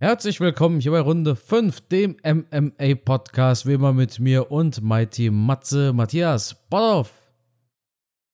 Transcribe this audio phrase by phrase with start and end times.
[0.00, 5.92] Herzlich willkommen hier bei Runde 5, dem MMA-Podcast, wie immer mit mir und Mighty Matze
[5.92, 7.12] Matthias Bodoff.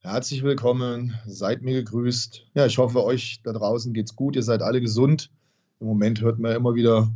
[0.00, 2.48] Herzlich willkommen, seid mir gegrüßt.
[2.52, 5.30] Ja, ich hoffe, euch da draußen geht's gut, ihr seid alle gesund.
[5.80, 7.10] Im Moment hört man immer wieder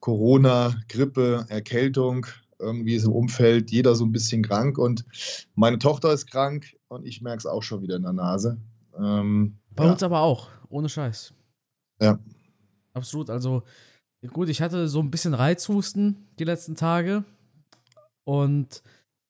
[0.00, 2.26] Corona, Grippe, Erkältung.
[2.58, 5.06] Irgendwie ist im Umfeld jeder so ein bisschen krank und
[5.54, 8.58] meine Tochter ist krank und ich merke es auch schon wieder in der Nase.
[8.98, 9.92] Ähm, Bei ja.
[9.92, 11.32] uns aber auch, ohne Scheiß.
[12.02, 12.18] Ja,
[12.94, 13.30] Absolut.
[13.30, 13.62] Also,
[14.32, 17.24] gut, ich hatte so ein bisschen Reizhusten die letzten Tage.
[18.24, 18.82] Und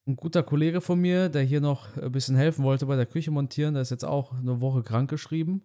[0.08, 3.30] ein guter Kollege von mir, der hier noch ein bisschen helfen wollte bei der Küche
[3.30, 5.62] montieren, der ist jetzt auch eine Woche krank geschrieben,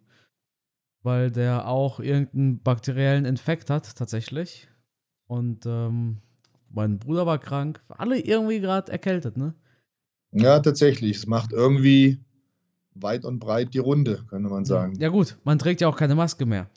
[1.01, 4.67] weil der auch irgendeinen bakteriellen Infekt hat, tatsächlich.
[5.27, 6.17] Und ähm,
[6.69, 7.81] mein Bruder war krank.
[7.87, 9.55] Alle irgendwie gerade erkältet, ne?
[10.31, 11.17] Ja, tatsächlich.
[11.17, 12.19] Es macht irgendwie
[12.95, 14.95] weit und breit die Runde, könnte man sagen.
[14.99, 16.69] Ja, gut, man trägt ja auch keine Maske mehr.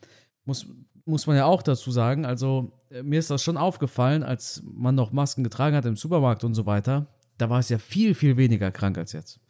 [0.44, 0.66] Muss,
[1.06, 2.24] muss man ja auch dazu sagen.
[2.24, 6.44] Also, äh, mir ist das schon aufgefallen, als man noch Masken getragen hat im Supermarkt
[6.44, 7.06] und so weiter.
[7.38, 9.40] Da war es ja viel, viel weniger krank als jetzt.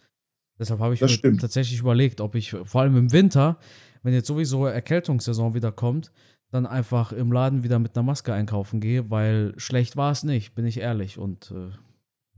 [0.59, 1.41] Deshalb habe ich das mir stimmt.
[1.41, 3.59] tatsächlich überlegt, ob ich vor allem im Winter,
[4.03, 6.13] wenn jetzt sowieso Erkältungssaison wieder kommt,
[6.51, 10.55] dann einfach im Laden wieder mit einer Maske einkaufen gehe, weil schlecht war es nicht,
[10.55, 11.19] bin ich ehrlich.
[11.19, 11.71] Und äh,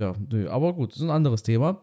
[0.02, 1.80] ja, nö, aber gut, ist ein anderes Thema.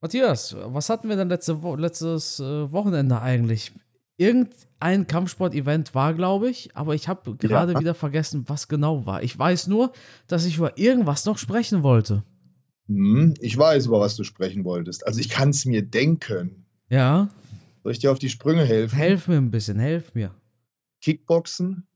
[0.00, 3.72] Matthias, was hatten wir denn letzte Wo letztes äh, Wochenende eigentlich?
[4.20, 7.80] Irgendein Kampfsport-Event war, glaube ich, aber ich habe gerade ja.
[7.80, 9.22] wieder vergessen, was genau war.
[9.22, 9.94] Ich weiß nur,
[10.26, 12.22] dass ich über irgendwas noch sprechen wollte.
[12.86, 15.06] Hm, ich weiß, über was du sprechen wolltest.
[15.06, 16.66] Also ich kann es mir denken.
[16.90, 17.30] Ja.
[17.82, 18.94] Soll ich dir auf die Sprünge helfen?
[18.94, 20.34] Helf mir ein bisschen, helf mir.
[21.00, 21.86] Kickboxen.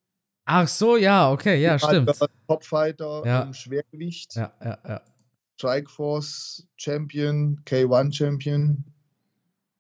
[0.47, 2.11] Ach so, ja, okay, ja, stimmt.
[2.49, 3.43] Topfighter ja.
[3.43, 4.35] im Schwergewicht.
[4.35, 5.03] Ja, ja, ja.
[5.59, 8.83] Strikeforce Champion, K1 Champion.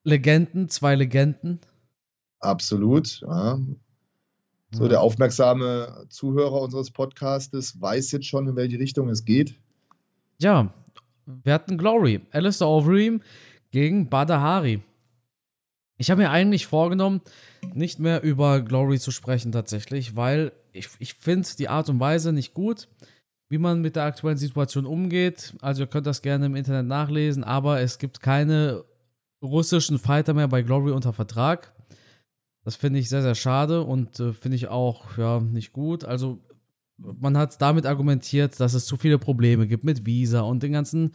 [0.02, 1.60] Legenden, zwei Legenden.
[2.44, 3.20] Absolut.
[3.22, 3.58] Ja.
[4.72, 9.54] So, der aufmerksame Zuhörer unseres Podcastes weiß jetzt schon, in welche Richtung es geht.
[10.40, 10.74] Ja,
[11.26, 12.20] wir hatten Glory.
[12.32, 13.22] Alistair Overeem
[13.70, 14.82] gegen Badahari.
[15.96, 17.20] Ich habe mir eigentlich vorgenommen,
[17.72, 22.32] nicht mehr über Glory zu sprechen tatsächlich, weil ich, ich finde die Art und Weise
[22.32, 22.88] nicht gut,
[23.48, 25.54] wie man mit der aktuellen Situation umgeht.
[25.60, 28.84] Also ihr könnt das gerne im Internet nachlesen, aber es gibt keine
[29.40, 31.73] russischen Fighter mehr bei Glory unter Vertrag.
[32.64, 36.04] Das finde ich sehr, sehr schade und äh, finde ich auch ja, nicht gut.
[36.04, 36.40] Also
[36.96, 41.12] man hat damit argumentiert, dass es zu viele Probleme gibt mit Visa und den ganzen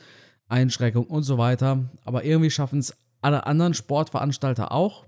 [0.47, 1.89] Einschränkungen und so weiter.
[2.03, 5.05] Aber irgendwie schaffen es alle anderen Sportveranstalter auch.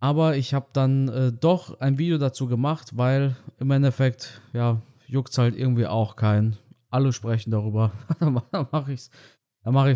[0.00, 5.30] Aber ich habe dann äh, doch ein Video dazu gemacht, weil im Endeffekt, ja, juckt
[5.30, 6.58] es halt irgendwie auch keinen.
[6.90, 7.92] Alle sprechen darüber.
[8.18, 9.10] dann mache ich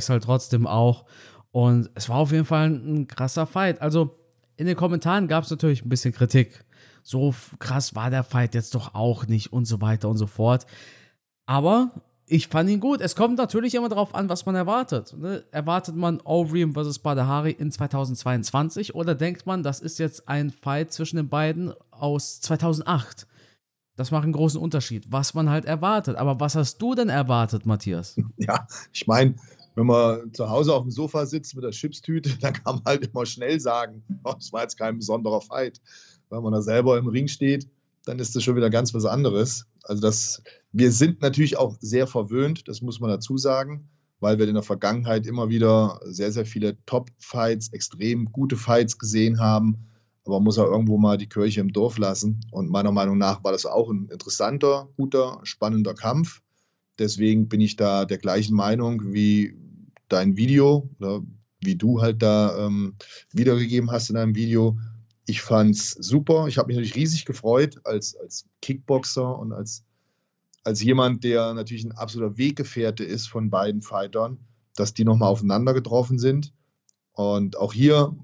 [0.02, 1.06] es halt trotzdem auch.
[1.50, 3.82] Und es war auf jeden Fall ein, ein krasser Fight.
[3.82, 4.16] Also
[4.56, 6.64] in den Kommentaren gab es natürlich ein bisschen Kritik.
[7.02, 10.66] So krass war der Fight jetzt doch auch nicht und so weiter und so fort.
[11.46, 11.92] Aber
[12.26, 13.00] ich fand ihn gut.
[13.00, 15.14] Es kommt natürlich immer darauf an, was man erwartet.
[15.16, 15.44] Ne?
[15.52, 16.98] Erwartet man Overeem vs.
[16.98, 22.40] Badahari in 2022 oder denkt man, das ist jetzt ein Fight zwischen den beiden aus
[22.40, 23.26] 2008?
[23.96, 26.16] Das macht einen großen Unterschied, was man halt erwartet.
[26.16, 28.16] Aber was hast du denn erwartet, Matthias?
[28.36, 29.36] Ja, ich meine,
[29.76, 33.06] wenn man zu Hause auf dem Sofa sitzt mit der Chipstüte, dann kann man halt
[33.06, 35.80] immer schnell sagen, oh, das war jetzt kein besonderer Fight.
[36.30, 37.68] Wenn man da selber im Ring steht,
[38.04, 39.66] dann ist das schon wieder ganz was anderes.
[39.84, 40.42] Also das,
[40.72, 43.88] wir sind natürlich auch sehr verwöhnt, das muss man dazu sagen,
[44.18, 49.38] weil wir in der Vergangenheit immer wieder sehr, sehr viele Top-Fights, extrem gute Fights gesehen
[49.38, 49.76] haben.
[50.24, 52.40] Aber man muss auch irgendwo mal die Kirche im Dorf lassen.
[52.50, 56.40] Und meiner Meinung nach war das auch ein interessanter, guter, spannender Kampf.
[56.98, 59.54] Deswegen bin ich da der gleichen Meinung wie
[60.08, 61.22] dein Video oder
[61.60, 62.94] wie du halt da ähm,
[63.32, 64.78] wiedergegeben hast in deinem Video.
[65.26, 66.46] Ich fand es super.
[66.46, 69.84] Ich habe mich natürlich riesig gefreut als, als Kickboxer und als,
[70.64, 74.38] als jemand, der natürlich ein absoluter Weggefährte ist von beiden Fightern,
[74.76, 76.52] dass die nochmal aufeinander getroffen sind.
[77.12, 78.14] Und auch hier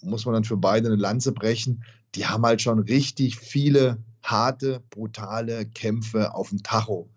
[0.00, 1.84] muss man dann für beide eine Lanze brechen.
[2.14, 7.10] Die haben halt schon richtig viele harte, brutale Kämpfe auf dem Tacho.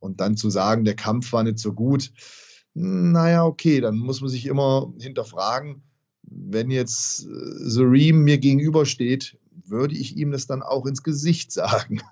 [0.00, 2.12] Und dann zu sagen, der Kampf war nicht so gut,
[2.74, 5.82] naja, okay, dann muss man sich immer hinterfragen,
[6.22, 7.26] wenn jetzt
[7.68, 12.00] Zareem äh, mir gegenübersteht, würde ich ihm das dann auch ins Gesicht sagen.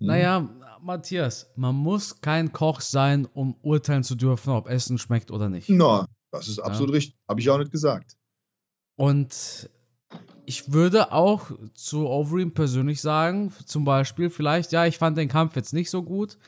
[0.00, 0.06] Hm?
[0.06, 0.48] naja,
[0.80, 5.68] Matthias, man muss kein Koch sein, um urteilen zu dürfen, ob Essen schmeckt oder nicht.
[5.68, 6.94] Na, das ist absolut ja.
[6.94, 7.18] richtig.
[7.28, 8.16] Habe ich auch nicht gesagt.
[8.96, 9.68] Und
[10.46, 15.54] ich würde auch zu Overeem persönlich sagen, zum Beispiel, vielleicht, ja, ich fand den Kampf
[15.54, 16.38] jetzt nicht so gut,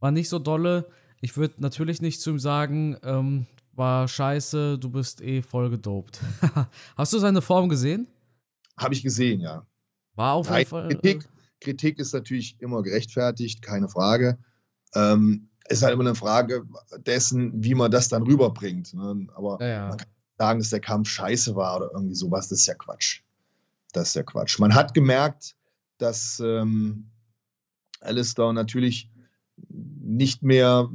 [0.00, 0.90] war nicht so dolle.
[1.20, 6.20] Ich würde natürlich nicht zu ihm sagen, ähm, war scheiße, du bist eh voll gedopt.
[6.96, 8.08] Hast du seine Form gesehen?
[8.76, 9.66] Habe ich gesehen, ja.
[10.14, 10.88] War auf jeden Fall.
[10.88, 11.26] Kritik, äh,
[11.60, 14.38] Kritik ist natürlich immer gerechtfertigt, keine Frage.
[14.94, 16.64] Ähm, ist halt immer eine Frage
[17.06, 18.94] dessen, wie man das dann rüberbringt.
[18.94, 19.26] Ne?
[19.34, 19.88] Aber ja, ja.
[19.88, 23.22] man kann sagen, dass der Kampf scheiße war oder irgendwie sowas, das ist ja Quatsch.
[23.92, 24.58] Das ist ja Quatsch.
[24.58, 25.56] Man hat gemerkt,
[25.98, 27.10] dass ähm,
[28.00, 29.10] Alistair natürlich
[30.00, 30.88] nicht mehr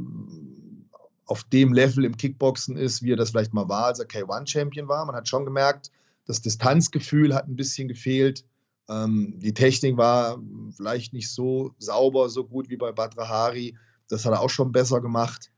[1.25, 4.87] auf dem Level im Kickboxen ist, wie er das vielleicht mal war, als er K1-Champion
[4.87, 5.05] war.
[5.05, 5.91] Man hat schon gemerkt,
[6.25, 8.45] das Distanzgefühl hat ein bisschen gefehlt.
[8.89, 10.41] Ähm, die Technik war
[10.75, 13.77] vielleicht nicht so sauber, so gut wie bei Badrahari.
[14.09, 15.51] Das hat er auch schon besser gemacht.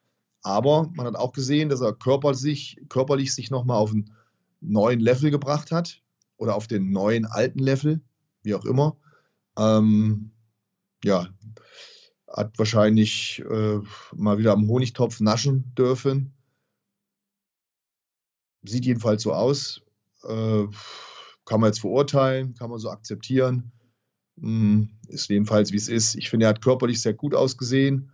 [0.44, 4.12] Aber man hat auch gesehen, dass er körperlich, körperlich sich nochmal auf einen
[4.62, 6.02] neuen Level gebracht hat
[6.38, 8.00] oder auf den neuen alten Level,
[8.44, 8.96] wie auch immer.
[9.58, 10.32] Ähm,
[11.04, 11.28] ja,
[12.28, 13.80] hat wahrscheinlich äh,
[14.16, 16.34] mal wieder am Honigtopf naschen dürfen.
[18.64, 19.82] Sieht jedenfalls so aus.
[20.24, 20.66] Äh,
[21.46, 23.72] kann man jetzt verurteilen, kann man so akzeptieren.
[24.40, 26.16] Hm, ist jedenfalls, wie es ist.
[26.16, 28.12] Ich finde, er hat körperlich sehr gut ausgesehen.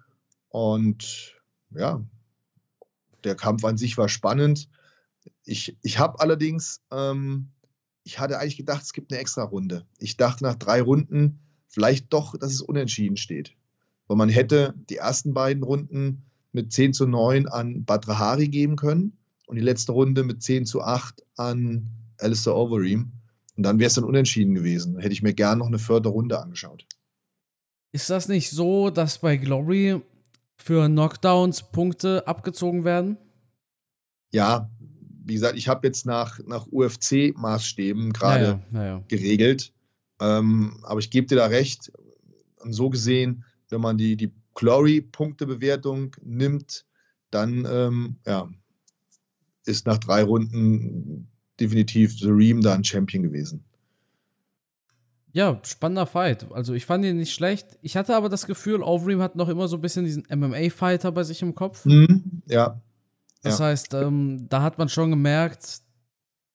[0.49, 1.41] Und
[1.71, 2.03] ja,
[3.23, 4.69] der Kampf an sich war spannend.
[5.45, 7.51] Ich, ich habe allerdings, ähm,
[8.03, 9.85] ich hatte eigentlich gedacht, es gibt eine extra Runde.
[9.97, 13.55] Ich dachte nach drei Runden vielleicht doch, dass es unentschieden steht.
[14.11, 19.17] Weil man hätte die ersten beiden Runden mit 10 zu 9 an Badrahari geben können
[19.47, 21.87] und die letzte Runde mit 10 zu 8 an
[22.17, 23.13] Alistair Overeem.
[23.55, 24.99] Und dann wäre es dann unentschieden gewesen.
[24.99, 26.85] Hätte ich mir gern noch eine vierte Runde angeschaut.
[27.93, 30.01] Ist das nicht so, dass bei Glory
[30.57, 33.17] für Knockdowns Punkte abgezogen werden?
[34.33, 34.69] Ja,
[35.23, 39.71] wie gesagt, ich habe jetzt nach, nach UFC-Maßstäben gerade ja, ja, ja, geregelt.
[40.19, 41.93] Ähm, aber ich gebe dir da recht.
[42.59, 46.85] Und so gesehen, wenn man die, die Glory-Punktebewertung nimmt,
[47.29, 48.49] dann ähm, ja,
[49.65, 51.27] ist nach drei Runden
[51.59, 53.63] definitiv The Ream da ein Champion gewesen.
[55.33, 56.51] Ja, spannender Fight.
[56.51, 57.77] Also ich fand ihn nicht schlecht.
[57.81, 61.23] Ich hatte aber das Gefühl, Overeem hat noch immer so ein bisschen diesen MMA-Fighter bei
[61.23, 61.85] sich im Kopf.
[61.85, 62.81] Mhm, ja.
[63.41, 63.65] Das ja.
[63.65, 65.81] heißt, ähm, da hat man schon gemerkt,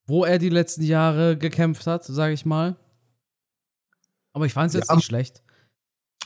[0.07, 2.77] wo er die letzten Jahre gekämpft hat, sage ich mal.
[4.33, 5.43] Aber ich fand es jetzt ja, nicht schlecht.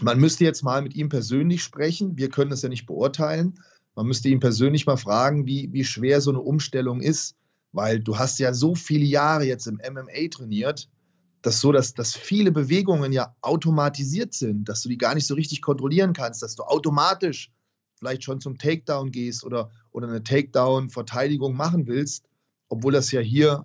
[0.03, 2.17] Man müsste jetzt mal mit ihm persönlich sprechen.
[2.17, 3.59] Wir können das ja nicht beurteilen.
[3.95, 7.37] Man müsste ihn persönlich mal fragen, wie, wie schwer so eine Umstellung ist,
[7.73, 10.89] weil du hast ja so viele Jahre jetzt im MMA trainiert
[11.43, 15.35] dass so, dass, dass viele Bewegungen ja automatisiert sind, dass du die gar nicht so
[15.35, 17.51] richtig kontrollieren kannst, dass du automatisch
[17.99, 22.27] vielleicht schon zum Takedown gehst oder, oder eine Takedown-Verteidigung machen willst,
[22.69, 23.65] obwohl das ja hier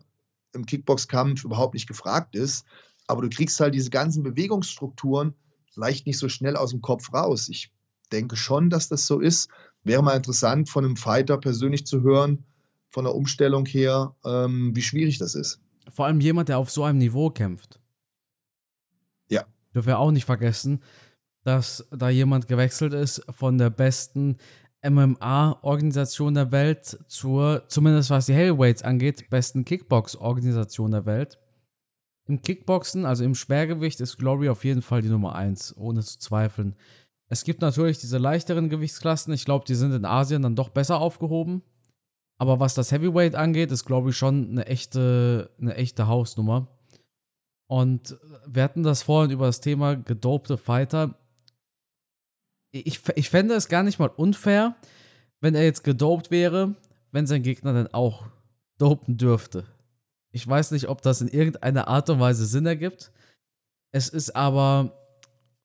[0.53, 2.65] im Kickbox-Kampf überhaupt nicht gefragt ist.
[3.07, 5.33] Aber du kriegst halt diese ganzen Bewegungsstrukturen
[5.75, 7.49] vielleicht nicht so schnell aus dem Kopf raus.
[7.49, 7.71] Ich
[8.11, 9.49] denke schon, dass das so ist.
[9.83, 12.45] Wäre mal interessant, von einem Fighter persönlich zu hören,
[12.89, 15.59] von der Umstellung her, ähm, wie schwierig das ist.
[15.91, 17.79] Vor allem jemand, der auf so einem Niveau kämpft.
[19.29, 19.45] Ja.
[19.73, 20.81] Dürfen wir auch nicht vergessen,
[21.43, 24.37] dass da jemand gewechselt ist von der besten
[24.81, 31.37] MMA-Organisation der Welt zur, zumindest was die Heavyweights angeht, besten Kickbox-Organisation der Welt.
[32.27, 36.17] Im Kickboxen, also im Schwergewicht, ist Glory auf jeden Fall die Nummer 1, ohne zu
[36.17, 36.75] zweifeln.
[37.27, 39.33] Es gibt natürlich diese leichteren Gewichtsklassen.
[39.33, 41.61] Ich glaube, die sind in Asien dann doch besser aufgehoben.
[42.37, 46.67] Aber was das Heavyweight angeht, ist, ich, schon eine echte, eine echte Hausnummer.
[47.67, 51.17] Und wir hatten das vorhin über das Thema gedopte Fighter.
[52.71, 54.75] Ich, ich fände es gar nicht mal unfair,
[55.39, 56.75] wenn er jetzt gedopt wäre,
[57.11, 58.27] wenn sein Gegner dann auch
[58.77, 59.65] dopen dürfte.
[60.35, 63.11] Ich weiß nicht, ob das in irgendeiner Art und Weise Sinn ergibt.
[63.91, 64.91] Es ist aber,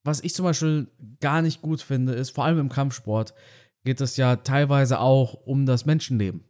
[0.04, 0.86] was ich zum Beispiel
[1.20, 3.34] gar nicht gut finde, ist, vor allem im Kampfsport,
[3.84, 6.44] geht es ja teilweise auch um das Menschenleben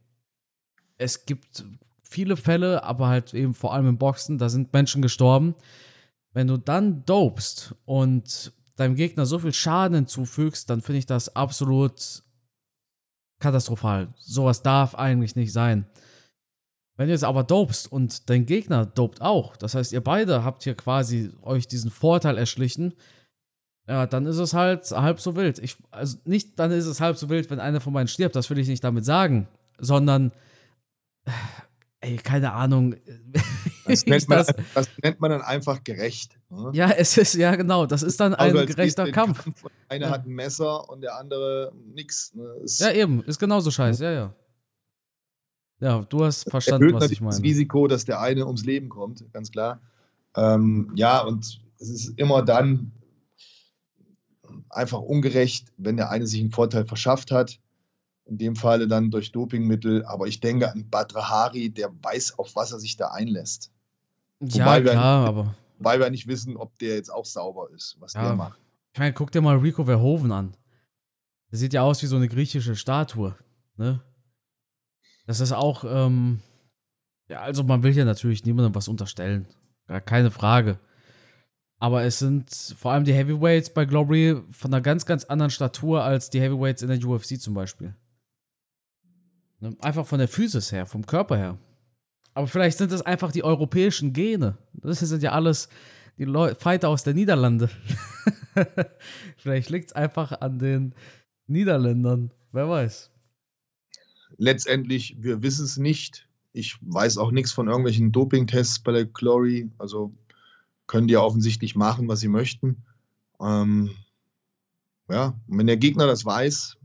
[1.01, 1.65] es gibt
[2.03, 5.55] viele Fälle, aber halt eben vor allem im Boxen, da sind Menschen gestorben.
[6.33, 11.35] Wenn du dann dopest und deinem Gegner so viel Schaden hinzufügst, dann finde ich das
[11.35, 12.23] absolut
[13.39, 14.13] katastrophal.
[14.17, 15.87] Sowas darf eigentlich nicht sein.
[17.01, 20.61] Wenn du jetzt aber dopst und dein Gegner dopt auch, das heißt, ihr beide habt
[20.61, 22.93] hier quasi euch diesen Vorteil erschlichen,
[23.87, 25.57] ja, dann ist es halt halb so wild.
[25.57, 28.51] Ich, also nicht, dann ist es halb so wild, wenn einer von beiden stirbt, das
[28.51, 29.47] will ich nicht damit sagen,
[29.79, 30.31] sondern
[32.01, 32.95] ey, keine Ahnung.
[33.83, 36.37] Das nennt, man, das, das nennt man dann einfach gerecht.
[36.49, 36.69] Ne?
[36.73, 39.43] Ja, es ist, ja genau, das ist dann ein also gerechter Kampf.
[39.43, 40.11] Kampf einer ja.
[40.11, 42.31] hat ein Messer und der andere nix.
[42.35, 42.63] Ne?
[42.63, 44.35] ja, eben, ist genauso scheiße, ja, ja.
[45.81, 47.31] Ja, du hast verstanden, was ich meine.
[47.35, 49.81] Das Risiko, dass der eine ums Leben kommt, ganz klar.
[50.35, 52.91] Ähm, ja, und es ist immer dann
[54.69, 57.59] einfach ungerecht, wenn der eine sich einen Vorteil verschafft hat
[58.31, 60.05] in dem Falle dann durch Dopingmittel.
[60.05, 63.71] Aber ich denke an Badrahari, der weiß, auf was er sich da einlässt.
[64.39, 65.55] Ja, Wobei klar, aber.
[65.79, 68.59] weil wir nicht wissen, ob der jetzt auch sauber ist, was ja, der macht.
[68.93, 70.55] Ich meine, guck dir mal Rico Verhoeven an.
[71.51, 73.35] Der sieht ja aus wie so eine griechische Statue.
[73.75, 74.01] Ne?
[75.31, 76.41] Das ist auch, ähm,
[77.29, 79.47] ja, also man will ja natürlich niemandem was unterstellen.
[79.87, 80.77] Gar keine Frage.
[81.79, 86.03] Aber es sind vor allem die Heavyweights bei Glory von einer ganz, ganz anderen Statur
[86.03, 87.95] als die Heavyweights in der UFC zum Beispiel.
[89.61, 89.73] Ne?
[89.79, 91.57] Einfach von der Physis her, vom Körper her.
[92.33, 94.57] Aber vielleicht sind das einfach die europäischen Gene.
[94.73, 95.69] Das sind ja alles
[96.17, 97.69] die Leu Fighter aus der Niederlande.
[99.37, 100.93] vielleicht liegt es einfach an den
[101.47, 102.33] Niederländern.
[102.51, 103.10] Wer weiß.
[104.41, 106.27] Letztendlich, wir wissen es nicht.
[106.51, 109.69] Ich weiß auch nichts von irgendwelchen Dopingtests bei der Glory.
[109.77, 110.15] Also
[110.87, 112.77] können die ja offensichtlich machen, was sie möchten.
[113.39, 113.91] Ähm,
[115.07, 116.75] ja, und wenn der Gegner das weiß,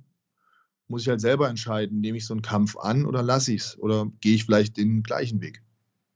[0.88, 3.78] muss ich halt selber entscheiden, nehme ich so einen Kampf an oder lasse ich es?
[3.78, 5.62] Oder gehe ich vielleicht den gleichen Weg?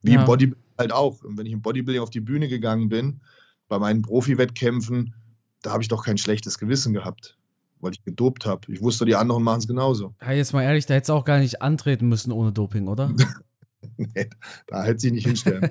[0.03, 0.21] Wie ja.
[0.21, 1.25] im Bodybuilding halt auch.
[1.25, 3.23] Und wenn ich im Bodybuilding auf die Bühne gegangen bin,
[3.67, 5.15] bei meinen Profi-Wettkämpfen,
[5.63, 7.39] da habe ich doch kein schlechtes Gewissen gehabt,
[7.81, 8.73] weil ich gedopt habe.
[8.73, 10.15] Ich wusste, die anderen machen es genauso.
[10.21, 13.13] Ja, jetzt mal ehrlich, da hättest du auch gar nicht antreten müssen ohne Doping, oder?
[13.97, 14.29] nee,
[14.67, 15.71] da hätte sie nicht hinstellen.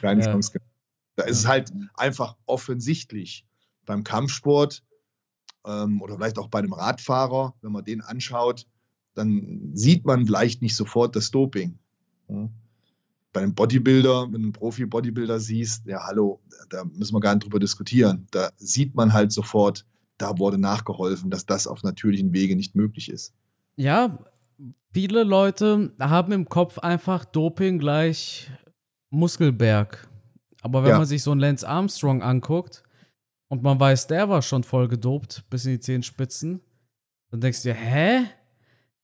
[0.00, 0.32] Keine ja.
[0.32, 0.60] Chance.
[1.16, 3.46] Da ist es halt einfach offensichtlich.
[3.86, 4.82] Beim Kampfsport
[5.66, 8.66] ähm, oder vielleicht auch bei einem Radfahrer, wenn man den anschaut,
[9.14, 11.78] dann sieht man vielleicht nicht sofort das Doping.
[12.28, 12.48] Ja.
[13.32, 17.44] Bei einem Bodybuilder, wenn du einen Profi-Bodybuilder siehst, ja, hallo, da müssen wir gar nicht
[17.44, 18.26] drüber diskutieren.
[18.30, 19.84] Da sieht man halt sofort,
[20.18, 23.34] da wurde nachgeholfen, dass das auf natürlichen Wege nicht möglich ist.
[23.76, 24.18] Ja,
[24.92, 28.50] viele Leute haben im Kopf einfach Doping gleich
[29.10, 30.08] Muskelberg.
[30.62, 30.98] Aber wenn ja.
[30.98, 32.82] man sich so einen Lance Armstrong anguckt
[33.48, 36.60] und man weiß, der war schon voll gedopt bis in die Zehenspitzen,
[37.30, 38.24] dann denkst du dir, hä?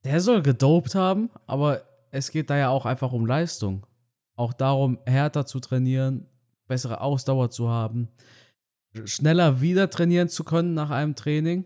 [0.05, 1.29] Der soll gedopt haben?
[1.47, 3.87] Aber es geht da ja auch einfach um Leistung.
[4.37, 6.27] Auch darum, härter zu trainieren,
[6.67, 8.09] bessere Ausdauer zu haben,
[9.05, 11.65] schneller wieder trainieren zu können nach einem Training.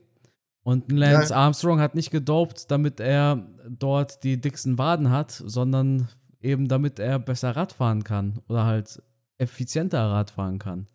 [0.62, 1.36] Und Lance ja.
[1.36, 6.08] Armstrong hat nicht gedopt, damit er dort die dicksten Waden hat, sondern
[6.40, 9.02] eben damit er besser Radfahren kann oder halt
[9.38, 10.86] effizienter Rad fahren kann.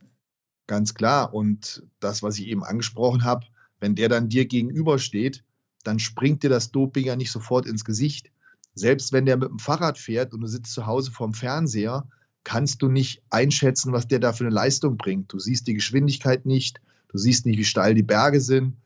[0.67, 1.33] Ganz klar.
[1.33, 3.45] Und das, was ich eben angesprochen habe,
[3.79, 5.43] wenn der dann dir gegenübersteht,
[5.83, 8.31] dann springt dir das Doping ja nicht sofort ins Gesicht.
[8.73, 12.07] Selbst wenn der mit dem Fahrrad fährt und du sitzt zu Hause vorm Fernseher,
[12.43, 15.31] kannst du nicht einschätzen, was der da für eine Leistung bringt.
[15.33, 18.77] Du siehst die Geschwindigkeit nicht, du siehst nicht, wie steil die Berge sind.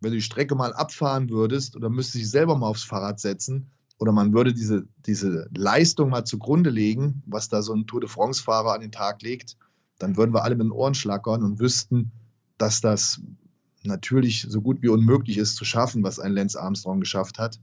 [0.00, 3.70] Wenn du die Strecke mal abfahren würdest oder müsstest dich selber mal aufs Fahrrad setzen,
[3.98, 8.08] oder man würde diese, diese Leistung mal zugrunde legen, was da so ein Tour de
[8.08, 9.56] France-Fahrer an den Tag legt,
[9.98, 12.12] dann würden wir alle mit den Ohren schlackern und wüssten,
[12.58, 13.20] dass das
[13.82, 17.58] natürlich so gut wie unmöglich ist zu schaffen, was ein Lance Armstrong geschafft hat.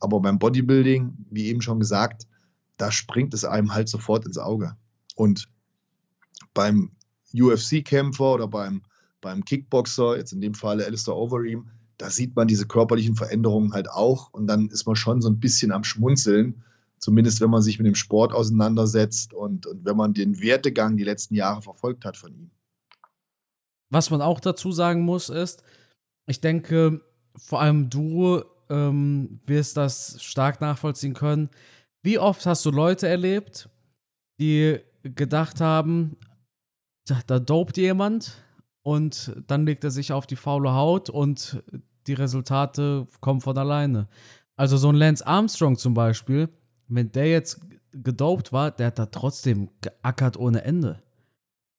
[0.00, 2.26] Aber beim Bodybuilding, wie eben schon gesagt,
[2.76, 4.76] da springt es einem halt sofort ins Auge.
[5.14, 5.48] Und
[6.52, 6.90] beim
[7.34, 8.82] UFC-Kämpfer oder beim,
[9.20, 11.68] beim Kickboxer, jetzt in dem Fall Alistair Overeem,
[11.98, 15.38] da sieht man diese körperlichen Veränderungen halt auch und dann ist man schon so ein
[15.38, 16.62] bisschen am Schmunzeln,
[16.98, 21.04] zumindest wenn man sich mit dem Sport auseinandersetzt und, und wenn man den Wertegang die
[21.04, 22.50] letzten Jahre verfolgt hat von ihm.
[23.90, 25.62] Was man auch dazu sagen muss, ist,
[26.26, 27.00] ich denke,
[27.36, 31.50] vor allem du ähm, wirst das stark nachvollziehen können.
[32.02, 33.68] Wie oft hast du Leute erlebt,
[34.40, 36.16] die gedacht haben,
[37.06, 38.44] da, da dopt jemand,
[38.84, 41.62] und dann legt er sich auf die faule Haut und
[42.06, 44.08] die Resultate kommen von alleine.
[44.56, 46.50] Also so ein Lance Armstrong zum Beispiel,
[46.86, 47.60] wenn der jetzt
[47.92, 51.02] gedopt war, der hat da trotzdem geackert ohne Ende.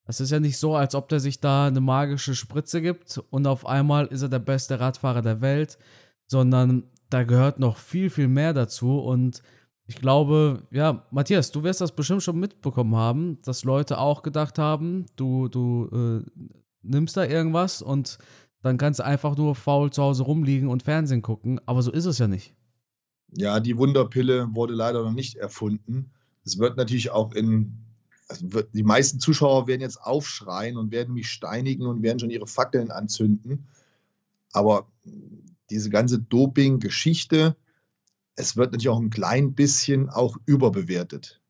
[0.08, 3.46] Es ist ja nicht so, als ob der sich da eine magische Spritze gibt und
[3.46, 5.78] auf einmal ist er der beste Radfahrer der Welt,
[6.28, 9.44] sondern da gehört noch viel, viel mehr dazu und
[9.88, 14.58] ich glaube, ja, Matthias, du wirst das bestimmt schon mitbekommen haben, dass Leute auch gedacht
[14.58, 16.44] haben, du, du äh,
[16.82, 18.18] nimmst da irgendwas und
[18.62, 21.62] dann kannst du einfach nur faul zu Hause rumliegen und Fernsehen gucken.
[21.68, 22.56] Aber so ist es ja nicht.
[23.32, 26.12] Ja, die Wunderpille wurde leider noch nicht erfunden.
[26.44, 27.78] Es wird natürlich auch in,
[28.28, 32.48] also die meisten Zuschauer werden jetzt aufschreien und werden mich steinigen und werden schon ihre
[32.48, 33.68] Fackeln anzünden.
[34.52, 34.88] Aber
[35.70, 37.56] diese ganze Doping-Geschichte,
[38.36, 41.42] es wird natürlich auch ein klein bisschen auch überbewertet.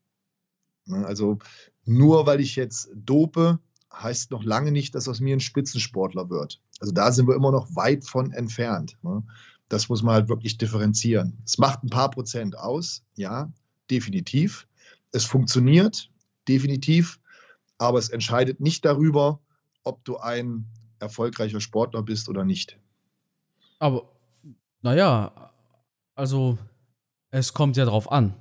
[0.88, 1.38] Also
[1.84, 3.58] nur weil ich jetzt dope,
[3.92, 6.60] heißt noch lange nicht, dass aus mir ein Spitzensportler wird.
[6.80, 8.96] Also da sind wir immer noch weit von entfernt.
[9.02, 9.22] Ne?
[9.68, 11.38] Das muss man halt wirklich differenzieren.
[11.44, 13.50] Es macht ein paar Prozent aus, ja,
[13.90, 14.68] definitiv.
[15.12, 16.10] Es funktioniert,
[16.46, 17.18] definitiv,
[17.78, 19.40] aber es entscheidet nicht darüber,
[19.82, 20.66] ob du ein
[20.98, 22.78] erfolgreicher Sportler bist oder nicht.
[23.78, 24.10] Aber,
[24.82, 25.50] naja,
[26.14, 26.58] also
[27.30, 28.34] es kommt ja drauf an.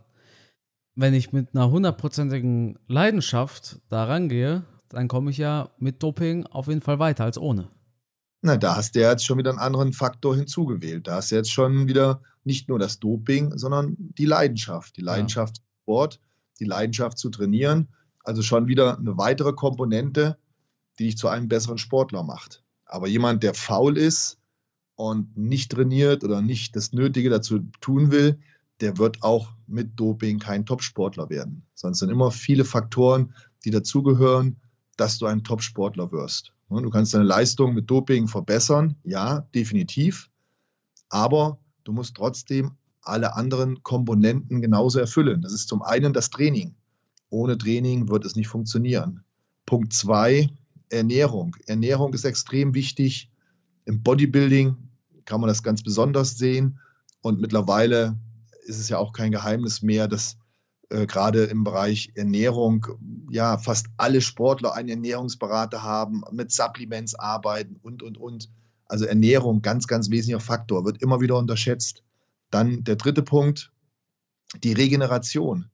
[0.96, 6.68] Wenn ich mit einer hundertprozentigen Leidenschaft da rangehe, dann komme ich ja mit Doping auf
[6.68, 7.70] jeden Fall weiter als ohne.
[8.42, 11.08] Na, da hast du ja jetzt schon wieder einen anderen Faktor hinzugewählt.
[11.08, 14.96] Da hast du jetzt schon wieder nicht nur das Doping, sondern die Leidenschaft.
[14.98, 15.63] Die Leidenschaft ja.
[15.82, 16.20] Sport,
[16.60, 17.89] die Leidenschaft zu trainieren.
[18.24, 20.38] Also schon wieder eine weitere Komponente,
[21.00, 22.63] die dich zu einem besseren Sportler macht.
[22.86, 24.38] Aber jemand, der faul ist
[24.96, 28.39] und nicht trainiert oder nicht das Nötige dazu tun will,
[28.82, 31.63] der wird auch mit Doping kein Topsportler werden.
[31.74, 34.58] Sonst sind immer viele Faktoren, die dazugehören,
[34.98, 36.51] dass du ein Topsportler wirst.
[36.70, 40.29] Du kannst deine Leistung mit Doping verbessern, ja, definitiv.
[41.10, 45.41] Aber du musst trotzdem alle anderen Komponenten genauso erfüllen.
[45.41, 46.75] Das ist zum einen das Training.
[47.29, 49.24] Ohne Training wird es nicht funktionieren.
[49.65, 50.50] Punkt zwei,
[50.89, 51.55] Ernährung.
[51.67, 53.29] Ernährung ist extrem wichtig.
[53.86, 54.75] Im Bodybuilding
[55.25, 56.79] kann man das ganz besonders sehen.
[57.22, 58.17] Und mittlerweile
[58.65, 60.38] ist es ja auch kein Geheimnis mehr, dass
[60.89, 62.86] äh, gerade im Bereich Ernährung
[63.29, 68.50] ja fast alle Sportler einen Ernährungsberater haben, mit Supplements arbeiten und, und, und.
[68.88, 72.03] Also Ernährung, ganz, ganz wesentlicher Faktor, wird immer wieder unterschätzt.
[72.51, 73.72] Dann der dritte Punkt,
[74.63, 75.69] die Regeneration.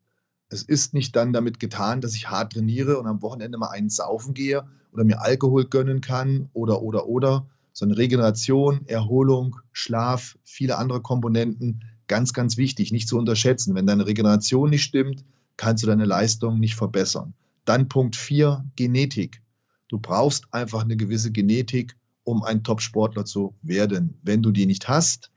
[0.47, 3.89] Es ist nicht dann damit getan, dass ich hart trainiere und am Wochenende mal einen
[3.89, 10.77] saufen gehe oder mir Alkohol gönnen kann oder, oder, oder, sondern Regeneration, Erholung, Schlaf, viele
[10.77, 13.73] andere Komponenten, ganz, ganz wichtig, nicht zu unterschätzen.
[13.73, 15.23] Wenn deine Regeneration nicht stimmt,
[15.55, 17.33] kannst du deine Leistung nicht verbessern.
[17.63, 19.41] Dann Punkt 4, Genetik.
[19.87, 24.19] Du brauchst einfach eine gewisse Genetik, um ein Top-Sportler zu werden.
[24.23, 25.31] Wenn du die nicht hast,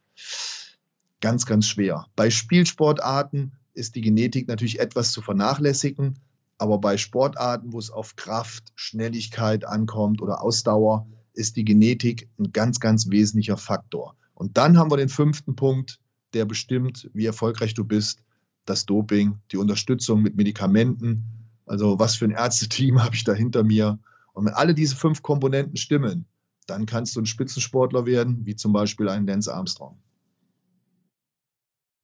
[1.21, 2.07] ganz, ganz schwer.
[2.16, 6.19] Bei Spielsportarten ist die Genetik natürlich etwas zu vernachlässigen,
[6.59, 12.50] aber bei Sportarten, wo es auf Kraft, Schnelligkeit ankommt oder Ausdauer, ist die Genetik ein
[12.50, 14.16] ganz, ganz wesentlicher Faktor.
[14.35, 16.00] Und dann haben wir den fünften Punkt,
[16.35, 18.23] der bestimmt, wie erfolgreich du bist,
[18.64, 21.25] das Doping, die Unterstützung mit Medikamenten.
[21.67, 23.99] Also was für ein Ärzteteam habe ich da hinter mir?
[24.33, 26.26] Und wenn alle diese fünf Komponenten stimmen,
[26.67, 29.97] dann kannst du ein Spitzensportler werden, wie zum Beispiel ein Lance Armstrong.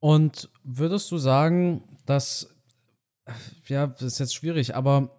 [0.01, 2.49] Und würdest du sagen, dass,
[3.67, 5.11] ja, das ist jetzt schwierig, aber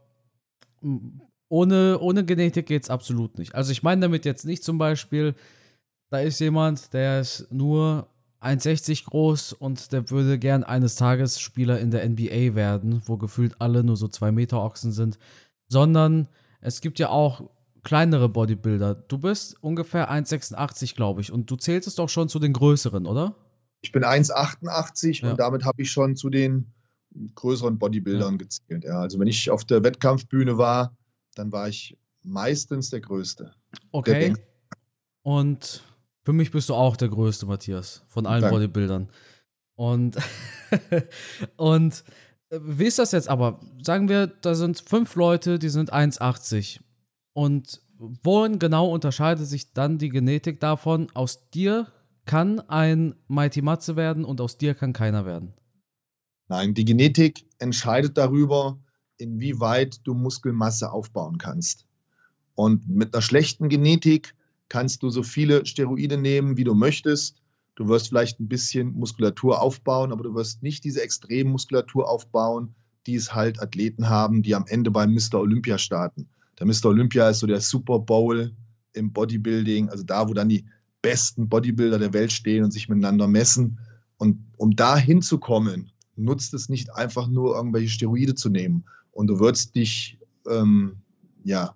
[1.50, 3.54] ohne, ohne Genetik geht es absolut nicht.
[3.54, 5.36] Also ich meine damit jetzt nicht zum Beispiel,
[6.10, 8.08] da ist jemand, der ist nur
[8.42, 13.56] 1,60 groß und der würde gern eines Tages Spieler in der NBA werden, wo gefühlt
[13.60, 15.20] alle nur so 2 Meter Ochsen sind,
[15.68, 16.28] sondern
[16.60, 17.50] es gibt ja auch
[17.84, 18.96] kleinere Bodybuilder.
[18.96, 23.36] Du bist ungefähr 1,86, glaube ich, und du zähltest doch schon zu den größeren, oder?
[23.82, 25.32] Ich bin 1,88 ja.
[25.32, 26.72] und damit habe ich schon zu den
[27.36, 28.38] größeren Bodybuildern ja.
[28.38, 28.84] gezählt.
[28.84, 29.02] Ja.
[29.02, 30.96] Also wenn ich auf der Wettkampfbühne war,
[31.36, 33.54] dann war ich meistens der Größte.
[33.92, 34.34] Okay.
[34.34, 34.38] Der
[35.24, 35.84] und
[36.24, 38.56] für mich bist du auch der Größte, Matthias, von allen Danke.
[38.56, 39.10] Bodybuildern.
[39.76, 40.18] Und,
[41.58, 42.04] und
[42.50, 43.60] äh, wie ist das jetzt aber?
[43.82, 46.82] Sagen wir, da sind fünf Leute, die sind 1,80.
[47.34, 51.10] Und worin genau unterscheidet sich dann die Genetik davon?
[51.14, 51.88] Aus dir
[52.26, 55.54] kann ein Mighty Matze werden und aus dir kann keiner werden.
[56.48, 58.78] Nein, die Genetik entscheidet darüber,
[59.18, 61.86] inwieweit du Muskelmasse aufbauen kannst.
[62.56, 64.36] Und mit einer schlechten Genetik
[64.72, 67.36] kannst du so viele Steroide nehmen, wie du möchtest.
[67.76, 72.74] Du wirst vielleicht ein bisschen Muskulatur aufbauen, aber du wirst nicht diese extreme Muskulatur aufbauen,
[73.06, 75.42] die es halt Athleten haben, die am Ende beim Mr.
[75.42, 76.26] Olympia starten.
[76.58, 76.86] Der Mr.
[76.86, 78.56] Olympia ist so der Super Bowl
[78.94, 80.64] im Bodybuilding, also da, wo dann die
[81.02, 83.78] besten Bodybuilder der Welt stehen und sich miteinander messen.
[84.20, 88.86] Und um da hinzukommen, nutzt es nicht einfach nur irgendwelche Steroide zu nehmen.
[89.12, 90.18] Und du wirst dich
[90.50, 90.96] ähm,
[91.44, 91.76] ja,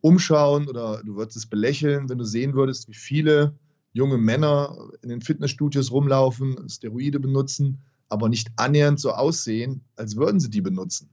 [0.00, 3.54] umschauen oder du würdest es belächeln, wenn du sehen würdest, wie viele
[3.92, 10.40] junge Männer in den Fitnessstudios rumlaufen, Steroide benutzen, aber nicht annähernd so aussehen, als würden
[10.40, 11.10] sie die benutzen.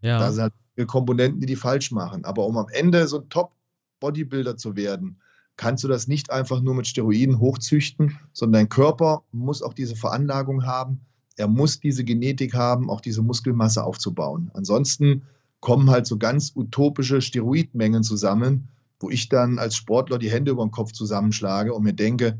[0.00, 0.18] Ja.
[0.18, 2.24] Da sind halt Komponenten, die die falsch machen.
[2.24, 5.16] Aber um am Ende so ein Top-Bodybuilder zu werden,
[5.56, 9.96] kannst du das nicht einfach nur mit Steroiden hochzüchten, sondern dein Körper muss auch diese
[9.96, 11.00] Veranlagung haben.
[11.36, 14.50] Er muss diese Genetik haben, auch diese Muskelmasse aufzubauen.
[14.54, 15.22] Ansonsten
[15.62, 20.66] kommen halt so ganz utopische Steroidmengen zusammen, wo ich dann als Sportler die Hände über
[20.66, 22.38] den Kopf zusammenschlage und mir denke,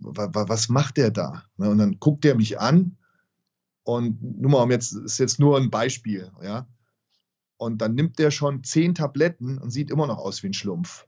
[0.00, 1.42] was macht der da?
[1.56, 2.96] Ne, und dann guckt er mich an
[3.84, 6.68] und nur mal, jetzt ist jetzt nur ein Beispiel, ja.
[7.56, 11.06] Und dann nimmt der schon zehn Tabletten und sieht immer noch aus wie ein Schlumpf.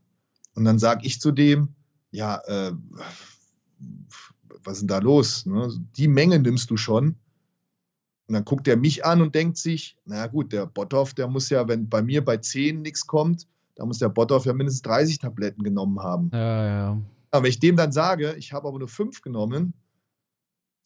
[0.55, 1.75] Und dann sage ich zu dem,
[2.11, 2.73] ja, äh,
[4.65, 5.47] was ist denn da los?
[5.47, 5.71] Ne?
[5.97, 7.17] Die Menge nimmst du schon.
[8.33, 11.51] Und dann guckt er mich an und denkt sich, na gut, der Botthoff, der muss
[11.51, 15.19] ja, wenn bei mir bei 10 nichts kommt, da muss der Botthoff ja mindestens 30
[15.19, 16.31] Tabletten genommen haben.
[16.33, 17.03] Ja, ja.
[17.31, 19.75] Aber wenn ich dem dann sage, ich habe aber nur 5 genommen,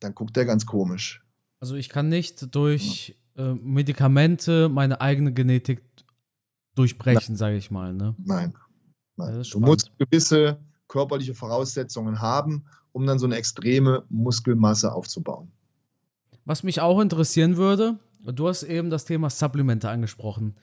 [0.01, 1.25] dann guckt er ganz komisch.
[1.61, 3.53] Also ich kann nicht durch ja.
[3.53, 5.85] äh, Medikamente meine eigene Genetik
[6.75, 7.95] durchbrechen, sage ich mal.
[7.95, 8.17] Ne?
[8.25, 8.55] Nein.
[9.15, 9.45] Nein.
[9.53, 15.53] Du musst gewisse körperliche Voraussetzungen haben, um dann so eine extreme Muskelmasse aufzubauen.
[16.47, 20.55] Was mich auch interessieren würde, du hast eben das Thema Supplemente angesprochen.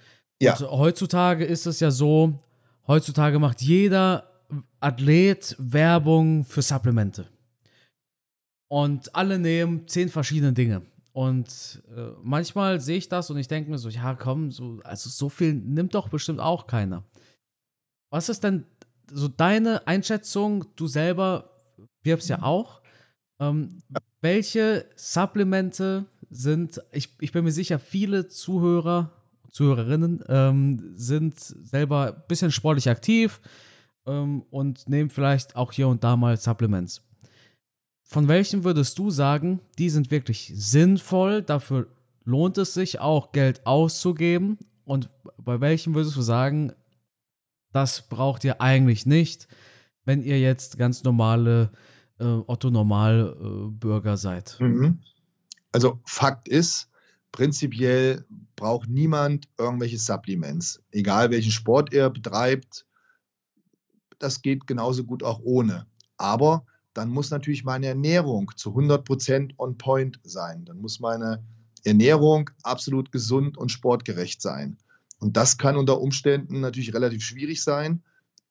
[0.41, 0.58] Ja.
[0.58, 2.39] Und heutzutage ist es ja so,
[2.88, 4.30] heutzutage macht jeder
[4.80, 7.28] Athlet Werbung für Supplemente.
[8.69, 10.84] Und alle nehmen zehn verschiedene Dinge.
[11.12, 15.10] Und äh, manchmal sehe ich das und ich denke mir so, ja, komm, so, also
[15.10, 17.04] so viel nimmt doch bestimmt auch keiner.
[18.10, 18.65] Was ist denn
[19.12, 20.65] so deine Einschätzung?
[20.76, 21.52] Du selber
[22.04, 22.82] wirbst ja auch.
[23.39, 23.84] Ähm,
[24.24, 29.12] welche Supplemente sind, ich, ich bin mir sicher, viele Zuhörer,
[29.50, 33.42] Zuhörerinnen ähm, sind selber ein bisschen sportlich aktiv
[34.08, 37.02] ähm, und nehmen vielleicht auch hier und da mal Supplements.
[38.02, 41.88] Von welchen würdest du sagen, die sind wirklich sinnvoll, dafür
[42.24, 44.58] lohnt es sich auch Geld auszugeben?
[44.86, 46.72] Und bei welchen würdest du sagen,
[47.74, 49.48] das braucht ihr eigentlich nicht,
[50.06, 54.58] wenn ihr jetzt ganz normale äh, Otto-Normal-Bürger äh, seid?
[54.60, 54.99] Mhm.
[55.71, 56.89] Also Fakt ist,
[57.32, 62.86] prinzipiell braucht niemand irgendwelche Supplements, egal welchen Sport er betreibt.
[64.19, 65.88] Das geht genauso gut auch ohne.
[66.17, 70.63] Aber dann muss natürlich meine Ernährung zu 100% on point sein.
[70.65, 71.43] Dann muss meine
[71.84, 74.78] Ernährung absolut gesund und sportgerecht sein.
[75.19, 78.04] Und das kann unter Umständen natürlich relativ schwierig sein,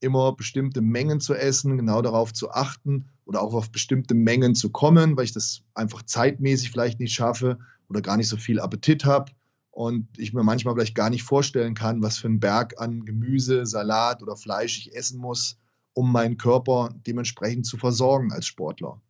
[0.03, 4.71] immer bestimmte Mengen zu essen, genau darauf zu achten oder auch auf bestimmte Mengen zu
[4.71, 9.05] kommen, weil ich das einfach zeitmäßig vielleicht nicht schaffe oder gar nicht so viel Appetit
[9.05, 9.33] habe
[9.71, 13.65] und ich mir manchmal vielleicht gar nicht vorstellen kann, was für einen Berg an Gemüse,
[13.65, 15.57] Salat oder Fleisch ich essen muss,
[15.95, 19.01] um meinen Körper dementsprechend zu versorgen als Sportler.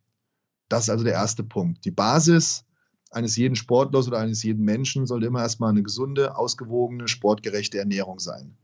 [0.68, 1.85] Das ist also der erste Punkt.
[1.85, 2.64] Die Basis
[3.11, 8.18] eines jeden Sportlers oder eines jeden Menschen sollte immer erstmal eine gesunde, ausgewogene, sportgerechte Ernährung
[8.18, 8.57] sein.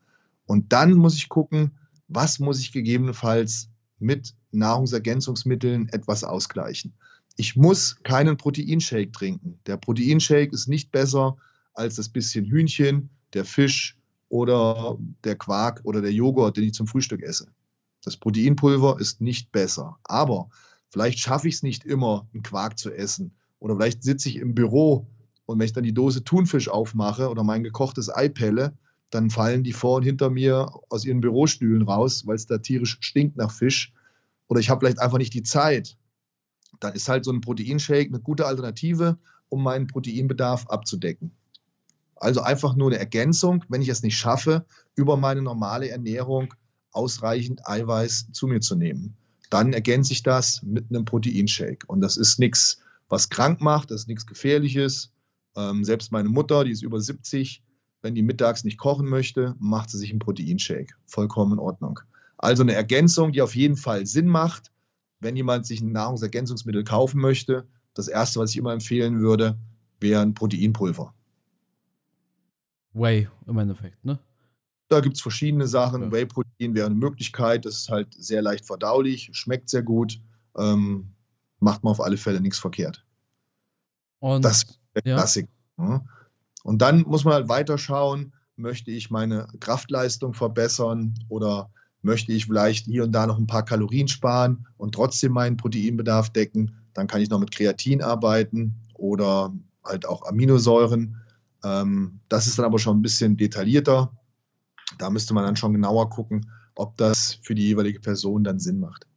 [0.46, 1.72] Und dann muss ich gucken,
[2.08, 3.68] was muss ich gegebenenfalls
[3.98, 6.94] mit Nahrungsergänzungsmitteln etwas ausgleichen.
[7.36, 9.60] Ich muss keinen Proteinshake trinken.
[9.66, 11.36] Der Proteinshake ist nicht besser
[11.74, 13.96] als das bisschen Hühnchen, der Fisch
[14.28, 17.48] oder der Quark oder der Joghurt, den ich zum Frühstück esse.
[18.02, 19.98] Das Proteinpulver ist nicht besser.
[20.04, 20.48] Aber
[20.90, 23.32] vielleicht schaffe ich es nicht immer, einen Quark zu essen.
[23.60, 25.06] Oder vielleicht sitze ich im Büro
[25.46, 28.76] und wenn ich dann die Dose Thunfisch aufmache oder mein gekochtes Ei pelle,
[29.10, 32.98] dann fallen die vor und hinter mir aus ihren Bürostühlen raus, weil es da tierisch
[33.00, 33.92] stinkt nach Fisch.
[34.48, 35.96] Oder ich habe vielleicht einfach nicht die Zeit.
[36.80, 39.18] Dann ist halt so ein Proteinshake eine gute Alternative,
[39.48, 41.32] um meinen Proteinbedarf abzudecken.
[42.16, 46.52] Also einfach nur eine Ergänzung, wenn ich es nicht schaffe, über meine normale Ernährung
[46.92, 49.16] ausreichend Eiweiß zu mir zu nehmen.
[49.50, 51.86] Dann ergänze ich das mit einem Proteinshake.
[51.86, 55.12] Und das ist nichts, was krank macht, das ist nichts Gefährliches.
[55.56, 57.62] Ähm, selbst meine Mutter, die ist über 70,
[58.02, 60.94] wenn die mittags nicht kochen möchte, macht sie sich einen Proteinshake.
[61.06, 62.00] Vollkommen in Ordnung.
[62.36, 64.70] Also eine Ergänzung, die auf jeden Fall Sinn macht,
[65.20, 67.66] wenn jemand sich ein Nahrungsergänzungsmittel kaufen möchte.
[67.94, 69.58] Das erste, was ich immer empfehlen würde,
[70.00, 71.12] wäre ein Proteinpulver.
[72.92, 74.18] Whey im Endeffekt, ne?
[74.88, 76.02] Da gibt es verschiedene Sachen.
[76.02, 76.12] Ja.
[76.12, 77.66] Whey-Protein wäre eine Möglichkeit.
[77.66, 80.20] Das ist halt sehr leicht verdaulich, schmeckt sehr gut.
[80.56, 81.10] Ähm,
[81.60, 83.04] macht man auf alle Fälle nichts verkehrt.
[84.20, 85.16] Und, das ist der ja.
[85.16, 85.48] Klassik.
[85.76, 86.02] Ne?
[86.64, 91.70] Und dann muss man halt weiter schauen, möchte ich meine Kraftleistung verbessern oder
[92.02, 96.30] möchte ich vielleicht hier und da noch ein paar Kalorien sparen und trotzdem meinen Proteinbedarf
[96.30, 99.52] decken, dann kann ich noch mit Kreatin arbeiten oder
[99.84, 101.16] halt auch Aminosäuren.
[101.64, 104.12] Ähm, das ist dann aber schon ein bisschen detaillierter.
[104.98, 108.80] Da müsste man dann schon genauer gucken, ob das für die jeweilige Person dann Sinn
[108.80, 109.07] macht.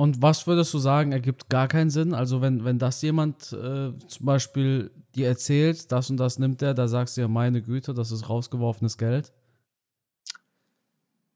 [0.00, 2.14] Und was würdest du sagen, ergibt gar keinen Sinn?
[2.14, 6.72] Also wenn, wenn das jemand äh, zum Beispiel dir erzählt, das und das nimmt er,
[6.72, 9.30] da sagst du ja, meine Güte, das ist rausgeworfenes Geld.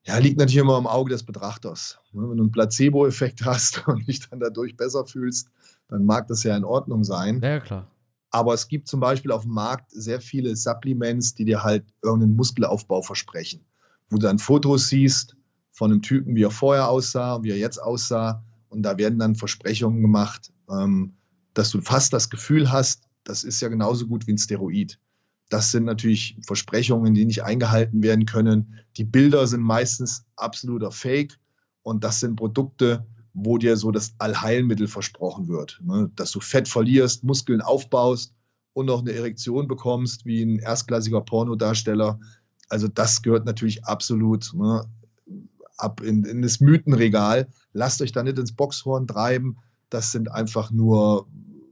[0.04, 1.98] Ja, liegt natürlich immer im Auge des Betrachters.
[2.14, 5.50] Ne, wenn du einen Placebo-Effekt hast und dich dann dadurch besser fühlst,
[5.88, 7.42] dann mag das ja in Ordnung sein.
[7.42, 7.86] Ja, klar.
[8.30, 12.34] Aber es gibt zum Beispiel auf dem Markt sehr viele Supplements, die dir halt irgendeinen
[12.34, 13.60] Muskelaufbau versprechen.
[14.08, 15.36] Wo du dann Fotos siehst
[15.70, 18.42] von einem Typen, wie er vorher aussah, wie er jetzt aussah.
[18.74, 21.14] Und da werden dann Versprechungen gemacht, ähm,
[21.54, 24.98] dass du fast das Gefühl hast, das ist ja genauso gut wie ein Steroid.
[25.48, 28.80] Das sind natürlich Versprechungen, die nicht eingehalten werden können.
[28.96, 31.38] Die Bilder sind meistens absoluter Fake.
[31.82, 35.80] Und das sind Produkte, wo dir so das Allheilmittel versprochen wird.
[35.84, 36.10] Ne?
[36.16, 38.34] Dass du Fett verlierst, Muskeln aufbaust
[38.72, 42.18] und noch eine Erektion bekommst, wie ein erstklassiger Pornodarsteller.
[42.70, 44.84] Also das gehört natürlich absolut ne,
[45.76, 47.48] ab in, in das Mythenregal.
[47.72, 49.56] Lasst euch da nicht ins Boxhorn treiben.
[49.90, 51.26] Das sind einfach nur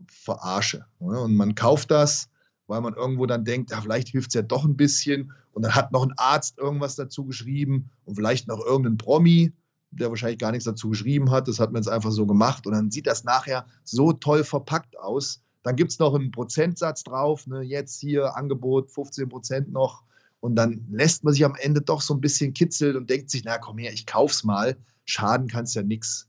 [0.08, 0.86] Verarsche.
[1.00, 1.20] Ne?
[1.20, 2.28] Und man kauft das,
[2.66, 5.74] weil man irgendwo dann denkt, ja, vielleicht hilft es ja doch ein bisschen Und dann
[5.74, 9.52] hat noch ein Arzt irgendwas dazu geschrieben und vielleicht noch irgendein Promi,
[9.90, 11.48] der wahrscheinlich gar nichts dazu geschrieben hat.
[11.48, 12.66] Das hat man jetzt einfach so gemacht.
[12.66, 15.42] Und dann sieht das nachher so toll verpackt aus.
[15.62, 17.46] Dann gibt es noch einen Prozentsatz drauf.
[17.46, 17.62] Ne?
[17.62, 20.02] Jetzt hier Angebot 15 Prozent noch.
[20.42, 23.44] Und dann lässt man sich am Ende doch so ein bisschen kitzeln und denkt sich,
[23.44, 24.76] na komm her, ich kauf's mal.
[25.04, 26.26] Schaden kann es ja nichts.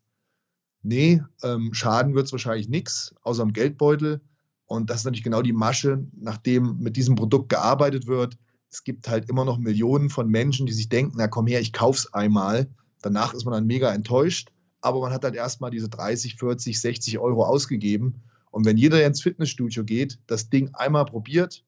[0.83, 4.21] Nee, ähm, schaden wird es wahrscheinlich nichts, außer am Geldbeutel.
[4.67, 8.37] Und das ist natürlich genau die Masche, nachdem mit diesem Produkt gearbeitet wird.
[8.69, 11.73] Es gibt halt immer noch Millionen von Menschen, die sich denken, na komm her, ich
[11.73, 12.69] kauf's einmal.
[13.01, 17.17] Danach ist man dann mega enttäuscht, aber man hat halt erstmal diese 30, 40, 60
[17.17, 18.21] Euro ausgegeben.
[18.51, 21.63] Und wenn jeder ins Fitnessstudio geht, das Ding einmal probiert,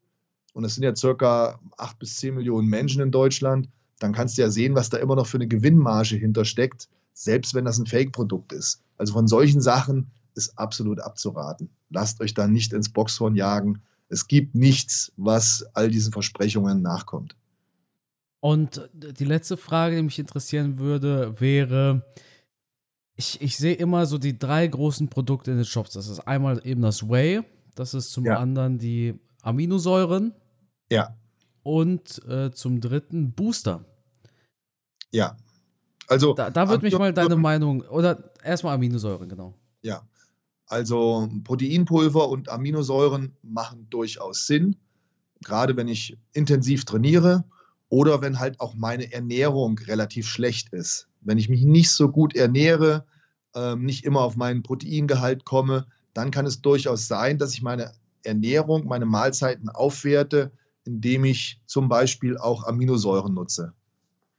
[0.55, 3.67] und es sind ja circa 8 bis 10 Millionen Menschen in Deutschland,
[3.99, 7.65] dann kannst du ja sehen, was da immer noch für eine Gewinnmarge hintersteckt, selbst wenn
[7.65, 8.81] das ein Fake-Produkt ist.
[8.97, 11.69] Also von solchen Sachen ist absolut abzuraten.
[11.89, 13.81] Lasst euch da nicht ins Boxhorn jagen.
[14.07, 17.35] Es gibt nichts, was all diesen Versprechungen nachkommt.
[18.39, 22.05] Und die letzte Frage, die mich interessieren würde, wäre,
[23.17, 25.93] ich, ich sehe immer so die drei großen Produkte in den Shops.
[25.93, 27.41] Das ist einmal eben das Whey,
[27.75, 28.37] das ist zum ja.
[28.37, 30.33] anderen die Aminosäuren.
[30.91, 31.15] Ja.
[31.63, 33.85] Und äh, zum dritten Booster.
[35.11, 35.37] Ja.
[36.07, 36.33] Also.
[36.33, 39.55] Da, da würde mich mal deine Meinung, oder erstmal Aminosäuren, genau.
[39.81, 40.07] Ja.
[40.67, 44.75] Also Proteinpulver und Aminosäuren machen durchaus Sinn,
[45.43, 47.43] gerade wenn ich intensiv trainiere
[47.89, 51.07] oder wenn halt auch meine Ernährung relativ schlecht ist.
[51.21, 53.05] Wenn ich mich nicht so gut ernähre,
[53.55, 57.91] ähm, nicht immer auf meinen Proteingehalt komme, dann kann es durchaus sein, dass ich meine
[58.23, 60.51] Ernährung, meine Mahlzeiten aufwerte,
[60.85, 63.73] indem ich zum Beispiel auch Aminosäuren nutze.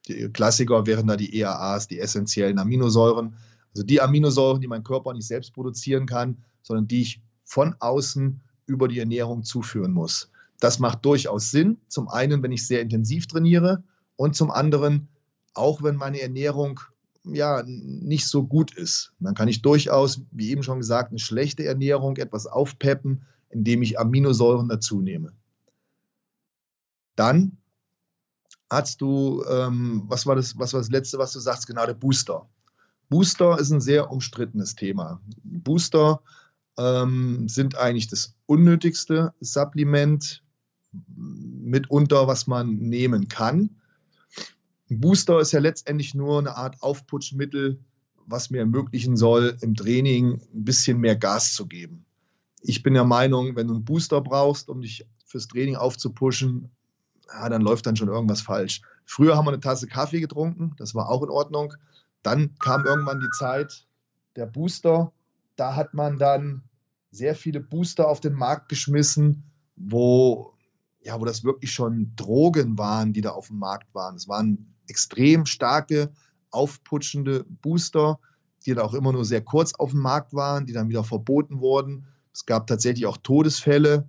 [0.09, 3.35] Die Klassiker wären da die EAAs, die essentiellen Aminosäuren.
[3.75, 8.41] Also die Aminosäuren, die mein Körper nicht selbst produzieren kann, sondern die ich von außen
[8.67, 10.31] über die Ernährung zuführen muss.
[10.61, 11.79] Das macht durchaus Sinn.
[11.89, 13.83] Zum einen, wenn ich sehr intensiv trainiere
[14.17, 15.09] und zum anderen,
[15.55, 16.81] auch wenn meine Ernährung
[17.25, 19.13] ja nicht so gut ist.
[19.19, 23.99] Dann kann ich durchaus, wie eben schon gesagt, eine schlechte Ernährung etwas aufpeppen, indem ich
[23.99, 25.33] Aminosäuren dazu nehme.
[27.17, 27.57] Dann
[28.71, 31.67] hast du, ähm, was, war das, was war das letzte, was du sagst?
[31.67, 32.49] Genau, der Booster.
[33.09, 35.21] Booster ist ein sehr umstrittenes Thema.
[35.45, 36.21] Booster
[36.79, 40.43] ähm, sind eigentlich das unnötigste Supplement
[41.17, 43.71] mitunter, was man nehmen kann.
[44.91, 47.79] Ein Booster ist ja letztendlich nur eine Art Aufputschmittel,
[48.27, 52.05] was mir ermöglichen soll, im Training ein bisschen mehr Gas zu geben.
[52.63, 56.71] Ich bin der Meinung, wenn du einen Booster brauchst, um dich fürs Training aufzupuschen,
[57.29, 58.83] ja, dann läuft dann schon irgendwas falsch.
[59.05, 61.75] Früher haben wir eine Tasse Kaffee getrunken, das war auch in Ordnung.
[62.23, 63.87] Dann kam irgendwann die Zeit
[64.35, 65.13] der Booster.
[65.55, 66.63] Da hat man dann
[67.11, 69.45] sehr viele Booster auf den Markt geschmissen,
[69.77, 70.53] wo,
[71.01, 74.17] ja, wo das wirklich schon Drogen waren, die da auf dem Markt waren.
[74.17, 76.11] Es waren extrem starke,
[76.51, 78.19] aufputschende Booster,
[78.65, 81.61] die dann auch immer nur sehr kurz auf dem Markt waren, die dann wieder verboten
[81.61, 82.07] wurden.
[82.33, 84.09] Es gab tatsächlich auch Todesfälle,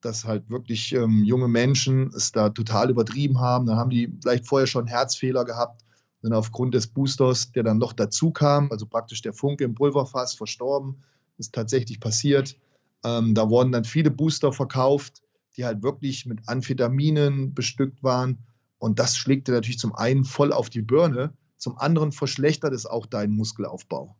[0.00, 3.66] dass halt wirklich ähm, junge Menschen es da total übertrieben haben.
[3.66, 5.84] Dann haben die vielleicht vorher schon Herzfehler gehabt,
[6.22, 10.34] sind aufgrund des Boosters, der dann noch dazu kam, also praktisch der Funke im Pulverfass,
[10.34, 11.02] verstorben.
[11.38, 12.56] Ist tatsächlich passiert.
[13.04, 15.22] Ähm, da wurden dann viele Booster verkauft,
[15.56, 18.38] die halt wirklich mit Amphetaminen bestückt waren.
[18.78, 22.86] Und das schlägt dir natürlich zum einen voll auf die Birne, zum anderen verschlechtert es
[22.86, 24.16] auch deinen Muskelaufbau.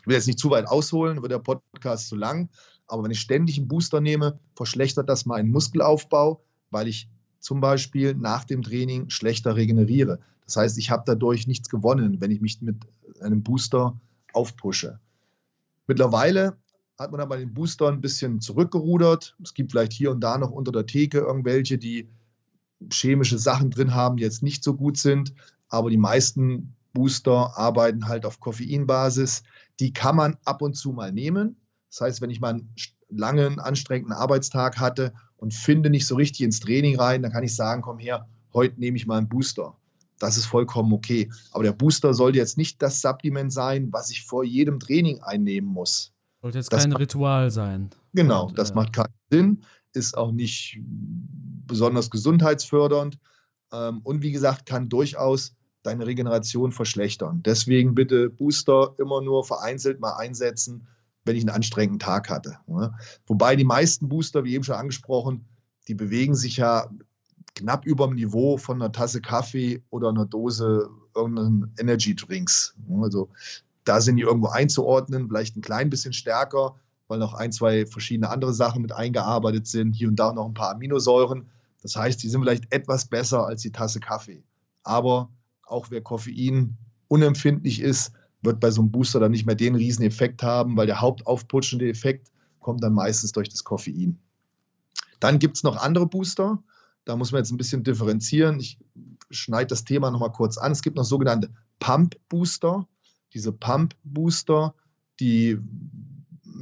[0.00, 2.50] Ich will jetzt nicht zu weit ausholen, wird der Podcast zu lang.
[2.86, 7.08] Aber wenn ich ständig einen Booster nehme, verschlechtert das meinen Muskelaufbau, weil ich
[7.40, 10.20] zum Beispiel nach dem Training schlechter regeneriere.
[10.44, 12.76] Das heißt, ich habe dadurch nichts gewonnen, wenn ich mich mit
[13.20, 13.98] einem Booster
[14.32, 15.00] aufpushe.
[15.86, 16.56] Mittlerweile
[16.98, 19.36] hat man aber den Booster ein bisschen zurückgerudert.
[19.42, 22.08] Es gibt vielleicht hier und da noch unter der Theke irgendwelche, die
[22.92, 25.34] chemische Sachen drin haben, die jetzt nicht so gut sind.
[25.68, 29.42] Aber die meisten Booster arbeiten halt auf Koffeinbasis.
[29.80, 31.56] Die kann man ab und zu mal nehmen.
[31.90, 32.74] Das heißt, wenn ich mal einen
[33.08, 37.54] langen, anstrengenden Arbeitstag hatte und finde nicht so richtig ins Training rein, dann kann ich
[37.54, 39.76] sagen, komm her, heute nehme ich mal einen Booster.
[40.18, 41.30] Das ist vollkommen okay.
[41.52, 45.68] Aber der Booster sollte jetzt nicht das Supplement sein, was ich vor jedem Training einnehmen
[45.68, 46.12] muss.
[46.40, 47.90] Sollte jetzt das kein Ritual sein.
[48.14, 50.80] Genau, und, das äh, macht keinen Sinn, ist auch nicht
[51.66, 53.18] besonders gesundheitsfördernd
[53.72, 57.42] ähm, und wie gesagt, kann durchaus deine Regeneration verschlechtern.
[57.44, 60.86] Deswegen bitte Booster immer nur vereinzelt mal einsetzen,
[61.26, 62.56] wenn ich einen anstrengenden Tag hatte.
[63.26, 65.44] Wobei die meisten Booster, wie eben schon angesprochen,
[65.88, 66.88] die bewegen sich ja
[67.54, 72.74] knapp über dem Niveau von einer Tasse Kaffee oder einer Dose irgendeinen Energy Drinks.
[73.00, 73.28] Also
[73.84, 76.74] da sind die irgendwo einzuordnen, vielleicht ein klein bisschen stärker,
[77.08, 79.92] weil noch ein, zwei verschiedene andere Sachen mit eingearbeitet sind.
[79.92, 81.48] Hier und da noch ein paar Aminosäuren.
[81.82, 84.42] Das heißt, die sind vielleicht etwas besser als die Tasse Kaffee.
[84.82, 85.30] Aber
[85.64, 86.76] auch wer Koffein
[87.08, 88.12] unempfindlich ist,
[88.46, 91.88] wird bei so einem Booster dann nicht mehr den riesen Effekt haben, weil der hauptaufputschende
[91.88, 92.30] Effekt
[92.60, 94.18] kommt dann meistens durch das Koffein.
[95.20, 96.62] Dann gibt es noch andere Booster.
[97.04, 98.58] Da muss man jetzt ein bisschen differenzieren.
[98.58, 98.78] Ich
[99.30, 100.72] schneide das Thema nochmal kurz an.
[100.72, 102.86] Es gibt noch sogenannte Pump Booster.
[103.34, 104.74] Diese Pump Booster,
[105.20, 105.58] die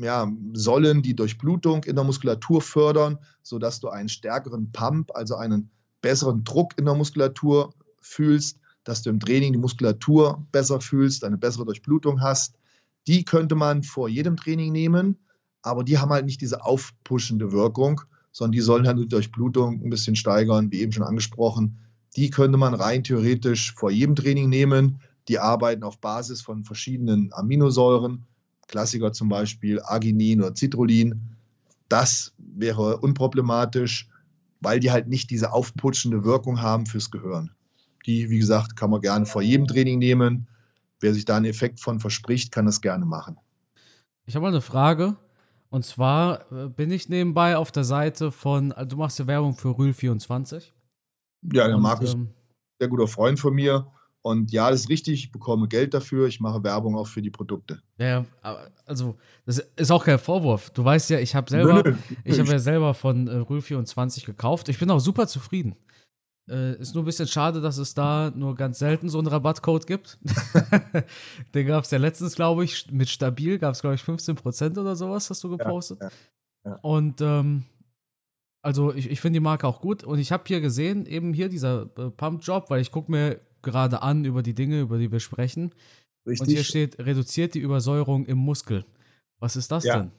[0.01, 5.71] ja, sollen die Durchblutung in der Muskulatur fördern, sodass du einen stärkeren Pump, also einen
[6.01, 11.39] besseren Druck in der Muskulatur fühlst, dass du im Training die Muskulatur besser fühlst, eine
[11.39, 12.57] bessere Durchblutung hast.
[13.07, 15.19] Die könnte man vor jedem Training nehmen,
[15.63, 18.01] aber die haben halt nicht diese aufpuschende Wirkung,
[18.33, 21.79] sondern die sollen halt die Durchblutung ein bisschen steigern, wie eben schon angesprochen.
[22.17, 25.01] Die könnte man rein theoretisch vor jedem Training nehmen.
[25.29, 28.25] Die arbeiten auf Basis von verschiedenen Aminosäuren
[28.69, 31.21] Klassiker zum Beispiel Arginin oder Citrullin.
[31.89, 34.09] Das wäre unproblematisch,
[34.61, 37.51] weil die halt nicht diese aufputschende Wirkung haben fürs Gehirn.
[38.07, 40.47] Die, wie gesagt, kann man gerne vor jedem Training nehmen.
[41.01, 43.37] Wer sich da einen Effekt von verspricht, kann das gerne machen.
[44.27, 45.17] Ich habe mal eine Frage.
[45.71, 49.57] Und zwar äh, bin ich nebenbei auf der Seite von, also du machst ja Werbung
[49.57, 50.71] für Rühl24.
[51.53, 52.29] Ja, der Markus, ähm,
[52.79, 53.87] sehr guter Freund von mir.
[54.23, 57.31] Und ja, das ist richtig, ich bekomme Geld dafür, ich mache Werbung auch für die
[57.31, 57.83] Produkte.
[57.99, 58.25] Ja,
[58.87, 60.71] also das ist auch kein Vorwurf.
[60.71, 64.25] Du weißt ja, ich habe selber, nö, nö, ich habe ja selber von äh, Rühl24
[64.25, 64.69] gekauft.
[64.69, 65.77] Ich bin auch super zufrieden.
[66.49, 69.87] Äh, ist nur ein bisschen schade, dass es da nur ganz selten so einen Rabattcode
[69.87, 70.19] gibt.
[71.55, 74.95] Den gab es ja letztens, glaube ich, mit Stabil gab es, glaube ich, 15% oder
[74.95, 76.01] sowas, hast du gepostet.
[76.01, 76.09] Ja,
[76.65, 76.79] ja, ja.
[76.83, 77.65] Und ähm,
[78.65, 80.05] also ich, ich finde die Marke auch gut.
[80.05, 84.03] Und ich habe hier gesehen, eben hier dieser äh, Pump-Job, weil ich gucke mir gerade
[84.03, 85.75] an über die Dinge, über die wir sprechen.
[86.27, 86.41] Richtig.
[86.41, 88.85] Und hier steht, reduziert die Übersäuerung im Muskel.
[89.39, 89.99] Was ist das ja.
[89.99, 90.13] denn?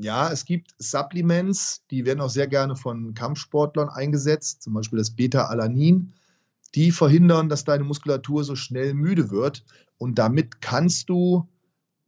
[0.00, 5.10] Ja, es gibt Supplements, die werden auch sehr gerne von Kampfsportlern eingesetzt, zum Beispiel das
[5.10, 6.12] Beta-Alanin.
[6.74, 9.64] Die verhindern, dass deine Muskulatur so schnell müde wird.
[9.98, 11.46] Und damit kannst du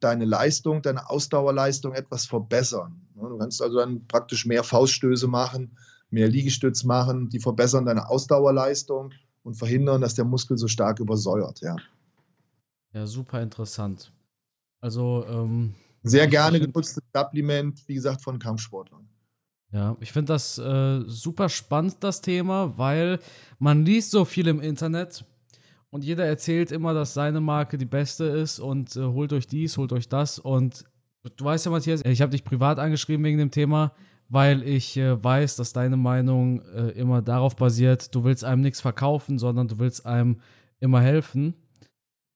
[0.01, 3.01] deine Leistung, deine Ausdauerleistung etwas verbessern.
[3.15, 5.77] Du kannst also dann praktisch mehr Fauststöße machen,
[6.11, 11.61] mehr Liegestütz machen, die verbessern deine Ausdauerleistung und verhindern, dass der Muskel so stark übersäuert,
[11.61, 11.77] ja.
[12.93, 14.13] Ja, super interessant.
[14.81, 19.09] Also, ähm, sehr gerne genutztes Supplement, wie gesagt, von Kampfsportlern.
[19.73, 23.19] Ja, ich finde das äh, super spannend, das Thema, weil
[23.59, 25.25] man liest so viel im Internet
[25.91, 29.77] und jeder erzählt immer, dass seine Marke die beste ist und äh, holt euch dies,
[29.77, 30.39] holt euch das.
[30.39, 30.85] Und
[31.37, 33.93] du weißt ja, Matthias, ich habe dich privat angeschrieben wegen dem Thema
[34.29, 38.81] weil ich äh, weiß, dass deine Meinung äh, immer darauf basiert, du willst einem nichts
[38.81, 40.41] verkaufen, sondern du willst einem
[40.81, 41.55] immer helfen.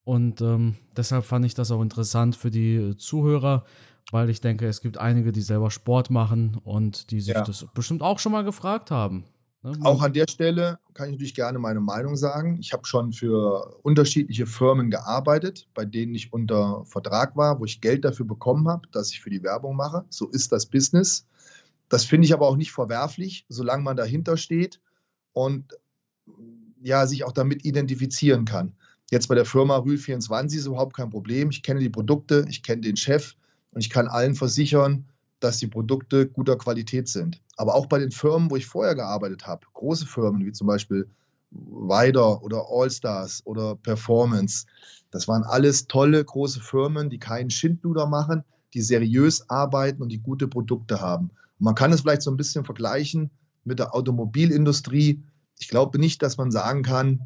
[0.09, 3.67] Und ähm, deshalb fand ich das auch interessant für die Zuhörer,
[4.11, 7.43] weil ich denke, es gibt einige, die selber Sport machen und die sich ja.
[7.43, 9.27] das bestimmt auch schon mal gefragt haben.
[9.63, 9.75] Ne?
[9.83, 12.57] Auch an der Stelle kann ich natürlich gerne meine Meinung sagen.
[12.59, 17.83] Ich habe schon für unterschiedliche Firmen gearbeitet, bei denen ich unter Vertrag war, wo ich
[17.83, 20.07] Geld dafür bekommen habe, dass ich für die Werbung mache.
[20.09, 21.27] So ist das Business.
[21.91, 24.81] Das finde ich aber auch nicht verwerflich, solange man dahinter steht
[25.35, 25.75] und
[26.81, 28.73] ja, sich auch damit identifizieren kann.
[29.11, 31.51] Jetzt bei der Firma Rühl24 ist überhaupt kein Problem.
[31.51, 33.35] Ich kenne die Produkte, ich kenne den Chef
[33.73, 35.07] und ich kann allen versichern,
[35.41, 37.41] dass die Produkte guter Qualität sind.
[37.57, 41.09] Aber auch bei den Firmen, wo ich vorher gearbeitet habe, große Firmen wie zum Beispiel
[41.51, 44.67] Wider oder Allstars oder Performance,
[45.11, 48.45] das waren alles tolle große Firmen, die keinen Schindluder machen,
[48.75, 51.31] die seriös arbeiten und die gute Produkte haben.
[51.59, 53.31] Man kann es vielleicht so ein bisschen vergleichen
[53.65, 55.23] mit der Automobilindustrie.
[55.59, 57.21] Ich glaube nicht, dass man sagen kann,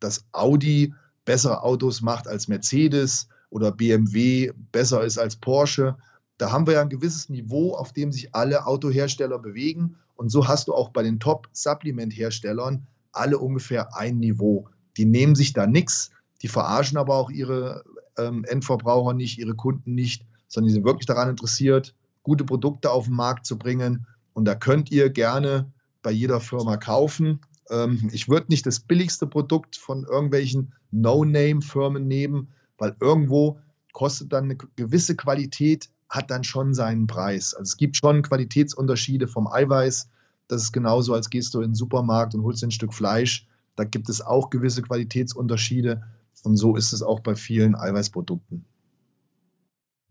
[0.00, 0.92] dass Audi
[1.28, 5.94] bessere Autos macht als Mercedes oder BMW besser ist als Porsche.
[6.38, 9.96] Da haben wir ja ein gewisses Niveau, auf dem sich alle Autohersteller bewegen.
[10.16, 14.68] Und so hast du auch bei den Top-Supplement-Herstellern alle ungefähr ein Niveau.
[14.96, 16.10] Die nehmen sich da nichts,
[16.40, 17.84] die verarschen aber auch ihre
[18.16, 23.04] ähm, Endverbraucher nicht, ihre Kunden nicht, sondern die sind wirklich daran interessiert, gute Produkte auf
[23.04, 24.06] den Markt zu bringen.
[24.32, 25.70] Und da könnt ihr gerne
[26.02, 27.40] bei jeder Firma kaufen.
[27.70, 32.48] Ähm, ich würde nicht das billigste Produkt von irgendwelchen No-Name-Firmen nehmen,
[32.78, 33.58] weil irgendwo
[33.92, 37.54] kostet dann eine gewisse Qualität, hat dann schon seinen Preis.
[37.54, 40.08] Also es gibt schon Qualitätsunterschiede vom Eiweiß.
[40.48, 43.46] Das ist genauso, als gehst du in den Supermarkt und holst ein Stück Fleisch.
[43.76, 46.02] Da gibt es auch gewisse Qualitätsunterschiede.
[46.44, 48.64] Und so ist es auch bei vielen Eiweißprodukten.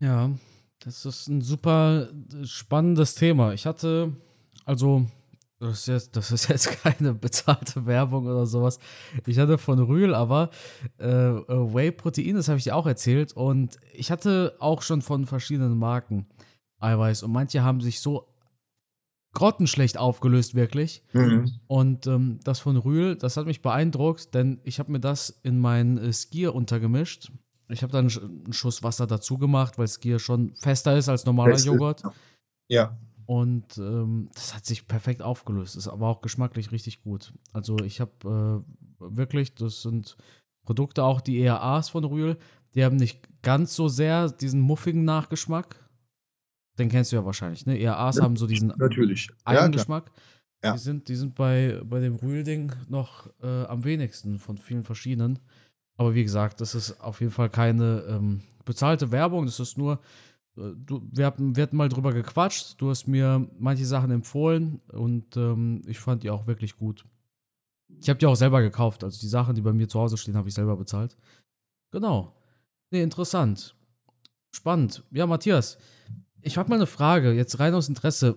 [0.00, 0.30] Ja,
[0.78, 3.52] das ist ein super äh, spannendes Thema.
[3.52, 4.12] Ich hatte,
[4.64, 5.06] also,
[5.60, 8.78] das ist, jetzt, das ist jetzt keine bezahlte Werbung oder sowas.
[9.26, 10.50] Ich hatte von Rühl aber
[10.98, 13.32] äh, äh, Whey-Protein, das habe ich dir auch erzählt.
[13.32, 16.26] Und ich hatte auch schon von verschiedenen Marken
[16.80, 17.22] Eiweiß.
[17.24, 18.28] Und manche haben sich so
[19.34, 21.02] grottenschlecht aufgelöst, wirklich.
[21.12, 21.52] Mhm.
[21.66, 25.58] Und ähm, das von Rühl, das hat mich beeindruckt, denn ich habe mir das in
[25.60, 27.30] mein äh, Skier untergemischt.
[27.68, 31.08] Ich habe dann einen Sch- einen Schuss Wasser dazu gemacht, weil Skier schon fester ist
[31.08, 32.02] als normaler Fest ist, Joghurt.
[32.68, 32.96] Ja,
[33.28, 35.76] Und ähm, das hat sich perfekt aufgelöst.
[35.76, 37.34] Ist aber auch geschmacklich richtig gut.
[37.52, 40.16] Also ich habe äh, wirklich, das sind
[40.64, 42.38] Produkte auch, die ERAs von Rühl,
[42.74, 45.76] die haben nicht ganz so sehr diesen muffigen Nachgeschmack.
[46.78, 47.78] Den kennst du ja wahrscheinlich, ne?
[47.78, 49.26] ERAs Ja, haben so diesen natürlich.
[49.26, 49.34] Ja.
[49.44, 50.10] Eigengeschmack.
[50.64, 50.72] Ja.
[50.72, 55.38] Die sind, die sind bei, bei dem Rühl-Ding noch äh, am wenigsten von vielen verschiedenen.
[55.98, 59.44] Aber wie gesagt, das ist auf jeden Fall keine ähm, bezahlte Werbung.
[59.44, 60.00] Das ist nur,
[60.58, 62.80] du, wir, hatten, wir hatten mal drüber gequatscht.
[62.80, 67.04] Du hast mir manche Sachen empfohlen und ähm, ich fand die auch wirklich gut.
[68.00, 69.04] Ich habe die auch selber gekauft.
[69.04, 71.16] Also die Sachen, die bei mir zu Hause stehen, habe ich selber bezahlt.
[71.90, 72.34] Genau.
[72.90, 73.74] Nee, interessant.
[74.54, 75.04] Spannend.
[75.10, 75.78] Ja, Matthias,
[76.42, 78.36] ich habe mal eine Frage, jetzt rein aus Interesse.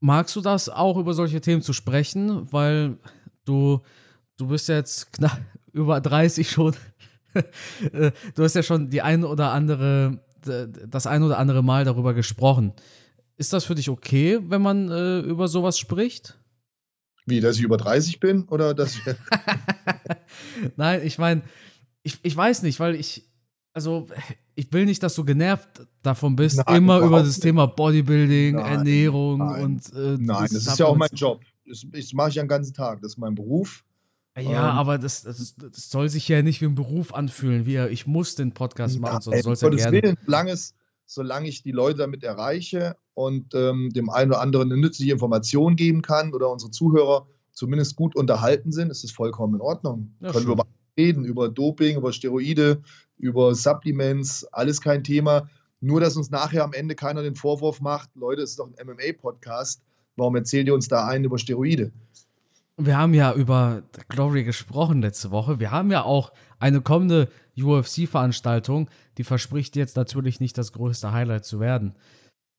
[0.00, 2.52] Magst du das auch über solche Themen zu sprechen?
[2.52, 2.98] Weil
[3.44, 3.80] du,
[4.36, 5.40] du bist ja jetzt knapp
[5.72, 6.74] über 30 schon.
[7.92, 12.14] Äh, du hast ja schon die ein oder andere, das ein oder andere Mal darüber
[12.14, 12.72] gesprochen.
[13.36, 16.38] Ist das für dich okay, wenn man äh, über sowas spricht?
[17.26, 19.02] Wie, dass ich über 30 bin oder dass ich.
[20.76, 21.42] Nein, ich meine,
[22.02, 23.28] ich, ich weiß nicht, weil ich,
[23.72, 24.06] also
[24.54, 27.42] ich will nicht, dass du genervt davon bist, Nein, immer über das nicht.
[27.42, 29.64] Thema Bodybuilding, Nein, Ernährung nein.
[29.64, 31.42] und äh, Nein, das ist ja auch mein Job.
[31.66, 33.00] Das, das mache ich ja den ganzen Tag.
[33.02, 33.84] Das ist mein Beruf.
[34.36, 37.74] Ja, Ähm, aber das, das, das soll sich ja nicht wie ein Beruf anfühlen, wie
[37.74, 40.02] ja, ich muss den Podcast machen, sondern Nein, soll es um ja gerne.
[40.02, 40.74] Willen, solange, es,
[41.06, 45.76] solange ich die Leute damit erreiche und ähm, dem einen oder anderen eine nützliche Information
[45.76, 50.14] geben kann oder unsere Zuhörer zumindest gut unterhalten sind, ist es vollkommen in Ordnung.
[50.20, 50.52] Ja, Können wir schön.
[50.52, 50.66] über
[50.98, 52.82] reden, über Doping, über Steroide,
[53.18, 55.48] über Supplements, alles kein Thema.
[55.80, 58.86] Nur, dass uns nachher am Ende keiner den Vorwurf macht, Leute, es ist doch ein
[58.86, 59.82] MMA-Podcast,
[60.16, 61.92] warum erzählt ihr uns da einen über Steroide?
[62.78, 65.58] Wir haben ja über Glory gesprochen letzte Woche.
[65.58, 71.46] Wir haben ja auch eine kommende UFC-Veranstaltung, die verspricht jetzt natürlich nicht das größte Highlight
[71.46, 71.94] zu werden.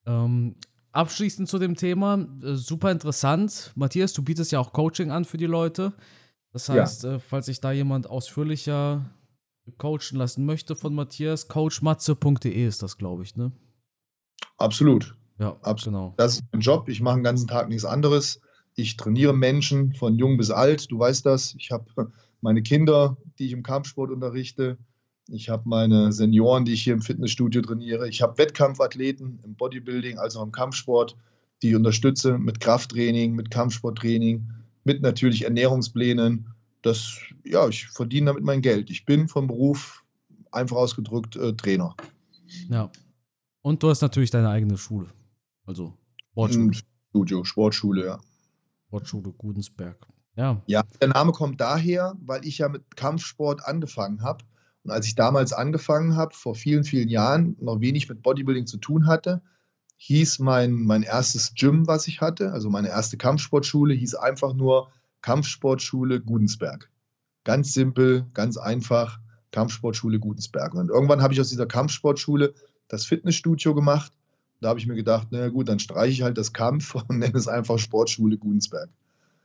[0.08, 0.56] Ähm,
[0.92, 3.72] abschließend zu dem Thema, äh, super interessant.
[3.76, 5.94] Matthias, du bietest ja auch Coaching an für die Leute.
[6.52, 6.76] Das Ja.
[6.82, 9.06] heißt, äh, falls sich da jemand ausführlicher
[9.78, 13.52] coachen lassen möchte von Matthias, coachmatze.de ist das, glaube ich, ne?
[14.58, 15.16] Absolut.
[15.38, 15.84] Ja, Absolut.
[16.00, 16.14] genau.
[16.18, 16.90] Das ist mein Job.
[16.90, 18.40] Ich mache den ganzen Tag nichts anderes.
[18.80, 20.92] Ich trainiere Menschen von jung bis alt.
[20.92, 21.56] Du weißt das.
[21.58, 21.86] Ich habe
[22.42, 24.78] meine Kinder, die ich im Kampfsport unterrichte.
[25.30, 28.08] Ich habe meine Senioren, die ich hier im Fitnessstudio trainiere.
[28.08, 31.18] Ich habe Wettkampfathleten im Bodybuilding, also im Kampfsport,
[31.64, 34.48] die ich unterstütze mit Krafttraining, mit Kampfsporttraining,
[34.84, 36.54] mit natürlich Ernährungsplänen.
[36.84, 38.92] Das, ja, ich verdiene damit mein Geld.
[38.92, 40.04] Ich bin vom Beruf
[40.52, 41.96] einfach ausgedrückt äh, Trainer.
[42.70, 42.92] Ja.
[43.64, 45.08] Und du hast natürlich deine eigene Schule.
[45.66, 45.94] Also
[46.32, 46.74] Sportschule, Im
[47.10, 48.20] Studio, Sportschule, ja.
[48.88, 50.08] Sportschule Gudensberg.
[50.36, 50.62] Ja.
[50.68, 54.46] Ja, der Name kommt daher, weil ich ja mit Kampfsport angefangen habe.
[54.84, 58.78] Und als ich damals angefangen habe, vor vielen, vielen Jahren, noch wenig mit Bodybuilding zu
[58.78, 59.42] tun hatte,
[59.98, 64.92] hieß mein, mein erstes Gym, was ich hatte, also meine erste Kampfsportschule, hieß einfach nur
[65.22, 66.90] Kampfsportschule Gudensberg.
[67.44, 69.20] Ganz simpel, ganz einfach,
[69.52, 70.74] Kampfsportschule Gudensberg.
[70.76, 72.54] Und irgendwann habe ich aus dieser Kampfsportschule
[72.88, 74.14] das Fitnessstudio gemacht.
[74.60, 77.38] Da habe ich mir gedacht, na gut, dann streiche ich halt das Kampf und nenne
[77.38, 78.90] es einfach Sportschule Gudensberg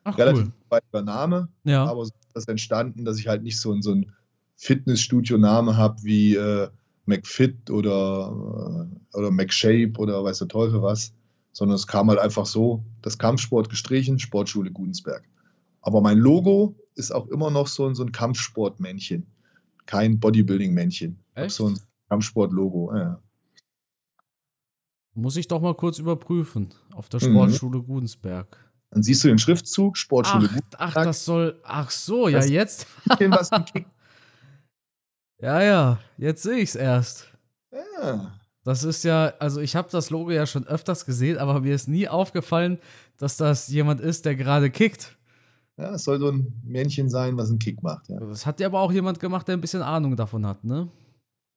[0.05, 0.53] Ach, relativ cool.
[0.71, 1.85] weiter Name, Ja.
[1.85, 4.13] aber so ist das entstanden, dass ich halt nicht so, so einen
[4.57, 6.69] Fitnessstudio-Name habe wie äh,
[7.07, 11.13] McFit oder, äh, oder McShape oder weiß der Teufel was,
[11.53, 15.23] sondern es kam halt einfach so, das Kampfsport gestrichen, Sportschule Gudensberg.
[15.83, 19.27] Aber mein Logo ist auch immer noch so, ein- so ein Kampfsportmännchen,
[19.87, 21.19] kein Bodybuilding-Männchen.
[21.49, 23.21] So ein Kampfsport-Logo, ja.
[25.15, 26.73] Muss ich doch mal kurz überprüfen.
[26.95, 27.33] Auf der Mhm.
[27.35, 28.57] Sportschule Gudensberg.
[28.91, 31.59] Dann siehst du den Schriftzug, Sportschule Ach, ach, das soll.
[31.65, 32.87] Ach so, ja, Das- jetzt.
[33.19, 33.85] Gudensberg.
[35.41, 37.27] Ja, ja, jetzt sehe ich es erst.
[37.73, 38.33] Ja.
[38.63, 41.89] Das ist ja, also ich habe das Logo ja schon öfters gesehen, aber mir ist
[41.89, 42.79] nie aufgefallen,
[43.19, 45.19] dass das jemand ist, der gerade kickt.
[45.77, 48.09] Ja, es soll so ein Männchen sein, was einen Kick macht.
[48.09, 48.21] Ja.
[48.21, 50.89] Das hat ja aber auch jemand gemacht, der ein bisschen Ahnung davon hat, ne?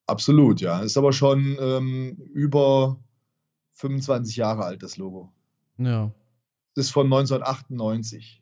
[0.08, 0.80] Absolut, ja.
[0.80, 2.98] Ist aber schon ähm, über
[3.76, 5.32] 25 Jahre alt, das Logo.
[5.78, 6.12] Ja.
[6.74, 8.42] Das ist von 1998.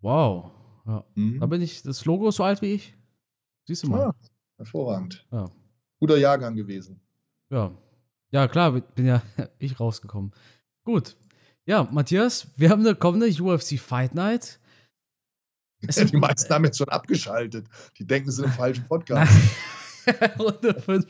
[0.00, 0.50] Wow.
[0.86, 1.04] Ja.
[1.14, 1.40] Mhm.
[1.40, 2.96] Da bin ich, das Logo ist so alt wie ich.
[3.66, 4.00] Siehst du mal.
[4.00, 4.14] Ja,
[4.56, 5.26] hervorragend.
[5.30, 5.48] Ja.
[6.00, 7.00] Guter Jahrgang gewesen.
[7.50, 7.70] Ja.
[8.30, 9.22] Ja, klar, bin ja
[9.58, 10.32] ich rausgekommen.
[10.84, 11.14] Gut.
[11.64, 14.58] Ja, Matthias, wir haben eine kommende UFC Fight Night.
[15.82, 17.66] Die meisten haben jetzt schon abgeschaltet.
[17.98, 19.32] Die denken, es ist ein falscher Podcast.
[20.38, 21.06] Runde 5.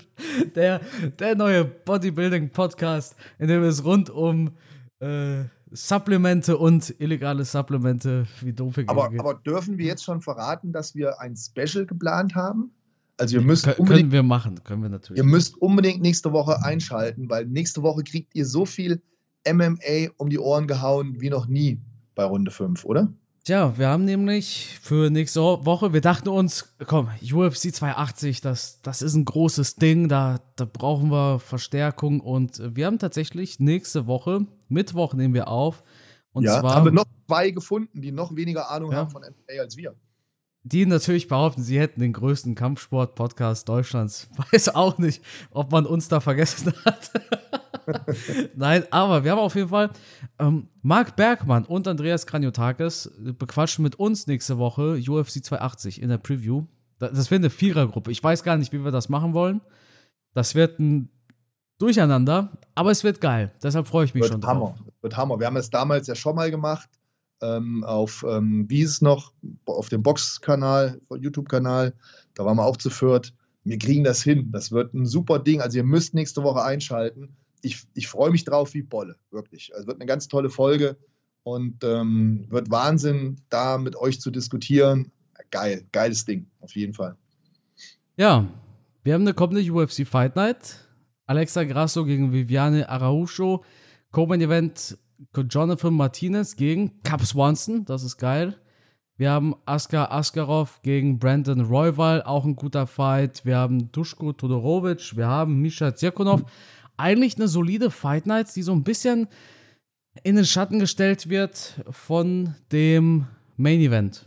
[0.55, 0.81] Der,
[1.19, 4.53] der neue Bodybuilding-Podcast, in dem es rund um
[5.01, 8.89] äh, Supplemente und illegale Supplemente wie Doping.
[8.89, 12.71] Aber, aber, dürfen wir jetzt schon verraten, dass wir ein Special geplant haben?
[13.19, 15.19] Also ihr müsst Kön können wir machen, können wir natürlich.
[15.19, 19.01] Ihr müsst unbedingt nächste Woche einschalten, weil nächste Woche kriegt ihr so viel
[19.51, 21.81] MMA um die Ohren gehauen wie noch nie
[22.15, 23.13] bei Runde 5, oder?
[23.45, 29.03] Tja, wir haben nämlich für nächste Woche, wir dachten uns, komm, UFC 280, das, das
[29.03, 34.47] ist ein großes Ding, da, da brauchen wir Verstärkung und wir haben tatsächlich nächste Woche,
[34.69, 35.83] Mittwoch nehmen wir auf.
[36.33, 38.99] Und ja, zwar haben wir noch zwei gefunden, die noch weniger Ahnung ja.
[38.99, 39.97] haben von MMA als wir.
[40.63, 44.29] Die natürlich behaupten, sie hätten den größten Kampfsport-Podcast Deutschlands.
[44.53, 45.21] Weiß auch nicht,
[45.51, 47.11] ob man uns da vergessen hat.
[48.57, 49.91] Nein, aber wir haben auf jeden Fall
[50.39, 56.19] ähm, Marc Bergmann und Andreas Kranjotakis bequatschen mit uns nächste Woche UFC 280 in der
[56.19, 56.65] Preview.
[56.99, 58.13] Das wird eine Vierergruppe.
[58.13, 59.61] Ich weiß gar nicht, wie wir das machen wollen.
[60.35, 61.11] Das wird ein
[61.79, 63.51] Durcheinander, aber es wird geil.
[63.61, 64.61] Deshalb freue ich mich wird schon Hammer.
[64.61, 64.79] drauf.
[65.01, 65.41] Wird Hammer.
[65.41, 66.89] Wir haben es damals ja schon mal gemacht.
[67.41, 69.33] Ähm, auf, ähm, wie ist es noch,
[69.65, 71.93] auf dem Box-Kanal, YouTube-Kanal.
[72.35, 73.35] Da waren wir auch zu viert.
[73.65, 74.53] Wir kriegen das hin.
[74.53, 75.61] Das wird ein super Ding.
[75.61, 79.73] Also ihr müsst nächste Woche einschalten ich, ich freue mich drauf wie Bolle, wirklich.
[79.75, 80.97] Also wird eine ganz tolle Folge
[81.45, 85.11] und ähm, wird Wahnsinn, da mit euch zu diskutieren.
[85.51, 87.17] Geil, geiles Ding, auf jeden Fall.
[88.17, 88.49] Ja,
[89.03, 90.89] wir haben eine kommende UFC Fight Night.
[91.27, 93.65] Alexa Grasso gegen Viviane Araujo.
[94.11, 94.99] Co-Main Event
[95.49, 98.59] Jonathan Martinez gegen Cap Swanson, das ist geil.
[99.17, 103.45] Wir haben Askar Askarov gegen Brandon Royval, auch ein guter Fight.
[103.45, 106.45] Wir haben Duschko Todorovic, wir haben Misha Zirkunov
[107.03, 109.29] eigentlich eine solide Fight Night, die so ein bisschen
[110.23, 113.27] in den Schatten gestellt wird von dem
[113.57, 114.27] Main Event.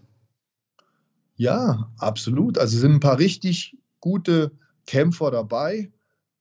[1.37, 2.57] Ja, absolut.
[2.57, 4.51] Also sind ein paar richtig gute
[4.85, 5.91] Kämpfer dabei.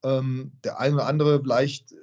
[0.03, 1.97] Ähm, der eine oder andere vielleicht äh,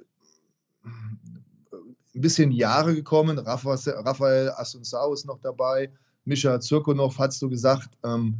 [0.83, 3.39] ein bisschen Jahre gekommen.
[3.39, 5.91] Raphael, Asunsao ist noch dabei.
[6.25, 7.89] Mischa Zirkonov, hast du gesagt.
[8.03, 8.35] Ähm,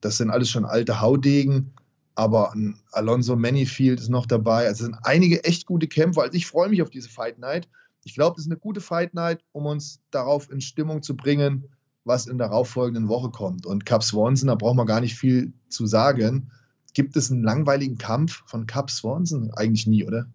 [0.00, 1.72] das sind alles schon alte Haudegen
[2.18, 4.66] aber ein Alonso Manifield ist noch dabei.
[4.66, 6.22] Also sind einige echt gute Kämpfer.
[6.22, 7.68] Also ich freue mich auf diese Fight Night.
[8.02, 11.68] Ich glaube, das ist eine gute Fight Night, um uns darauf in Stimmung zu bringen,
[12.02, 13.66] was in der darauffolgenden Woche kommt.
[13.66, 16.50] Und Cap Swanson, da braucht man gar nicht viel zu sagen.
[16.92, 19.52] Gibt es einen langweiligen Kampf von Cap Swanson?
[19.52, 20.26] Eigentlich nie, oder?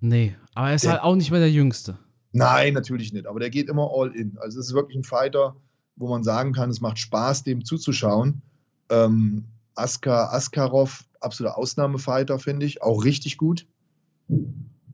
[0.00, 1.98] Nee, aber er ist der, halt auch nicht mehr der Jüngste.
[2.32, 3.26] Nein, natürlich nicht.
[3.26, 4.38] Aber der geht immer all in.
[4.38, 5.54] Also es ist wirklich ein Fighter,
[5.96, 8.40] wo man sagen kann, es macht Spaß, dem zuzuschauen.
[8.88, 12.82] Ähm, Askar Askarov absoluter Ausnahmefighter, finde ich.
[12.82, 13.66] Auch richtig gut.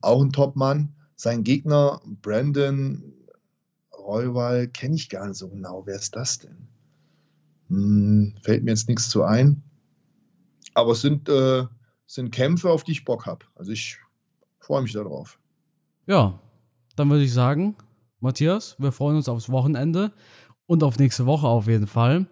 [0.01, 0.93] Auch ein Top-Mann.
[1.15, 3.13] Sein Gegner, Brandon
[3.97, 5.83] Roywall, kenne ich gar nicht so genau.
[5.85, 6.67] Wer ist das denn?
[7.69, 9.63] Hm, fällt mir jetzt nichts zu ein.
[10.73, 11.63] Aber es sind, äh,
[12.07, 13.45] sind Kämpfe, auf die ich Bock habe.
[13.55, 13.97] Also ich
[14.59, 15.39] freue mich darauf.
[16.07, 16.39] Ja,
[16.95, 17.75] dann würde ich sagen,
[18.19, 20.11] Matthias, wir freuen uns aufs Wochenende
[20.65, 22.27] und auf nächste Woche auf jeden Fall.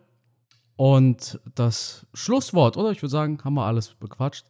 [0.82, 2.89] Und das Schlusswort, oder?
[2.89, 4.47] Ich würde sagen, haben wir alles bequatscht.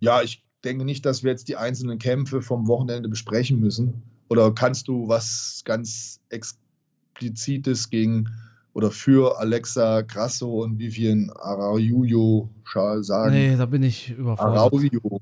[0.00, 4.02] Ja, ich denke nicht, dass wir jetzt die einzelnen Kämpfe vom Wochenende besprechen müssen.
[4.28, 8.28] Oder kannst du was ganz Explizites gegen
[8.72, 12.50] oder für Alexa Grasso und Vivian Araujo
[13.02, 13.34] sagen?
[13.34, 14.58] Nee, da bin ich überfordert.
[14.58, 15.20] Araujo.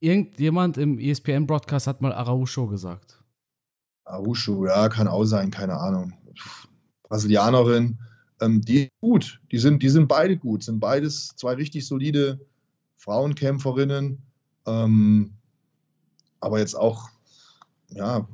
[0.00, 3.22] Irgendjemand im ESPN-Broadcast hat mal Araujo gesagt.
[4.06, 6.14] Araujo, ja, kann auch sein, keine Ahnung.
[7.02, 7.98] Brasilianerin,
[8.40, 12.40] ähm, die gut, die sind, die sind beide gut, sind beides zwei richtig solide
[12.96, 14.22] Frauenkämpferinnen,
[14.66, 15.32] ähm,
[16.40, 17.08] aber jetzt auch,
[17.90, 18.26] ja,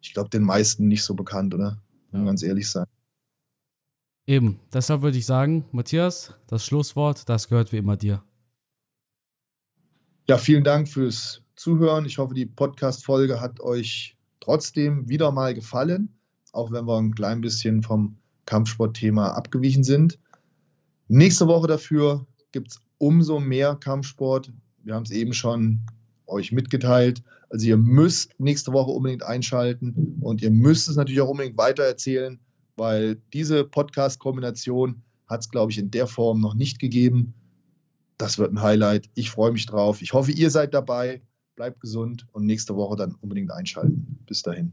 [0.00, 1.80] ich glaube, den meisten nicht so bekannt, oder?
[2.10, 2.26] Wenn ja.
[2.26, 2.86] ganz ehrlich sein.
[4.26, 8.22] Eben, deshalb würde ich sagen, Matthias, das Schlusswort, das gehört wie immer dir.
[10.28, 12.04] Ja, vielen Dank fürs Zuhören.
[12.04, 16.18] Ich hoffe, die Podcast-Folge hat euch trotzdem wieder mal gefallen,
[16.52, 18.16] auch wenn wir ein klein bisschen vom
[18.46, 20.18] Kampfsportthema abgewichen sind.
[21.08, 24.52] Nächste Woche dafür gibt es umso mehr Kampfsport.
[24.82, 25.80] Wir haben es eben schon
[26.26, 27.22] euch mitgeteilt.
[27.50, 32.40] Also ihr müsst nächste Woche unbedingt einschalten und ihr müsst es natürlich auch unbedingt weitererzählen,
[32.76, 37.34] weil diese Podcast-Kombination hat es, glaube ich, in der Form noch nicht gegeben.
[38.18, 39.08] Das wird ein Highlight.
[39.14, 40.02] Ich freue mich drauf.
[40.02, 41.22] Ich hoffe, ihr seid dabei.
[41.54, 44.18] Bleibt gesund und nächste Woche dann unbedingt einschalten.
[44.26, 44.72] Bis dahin.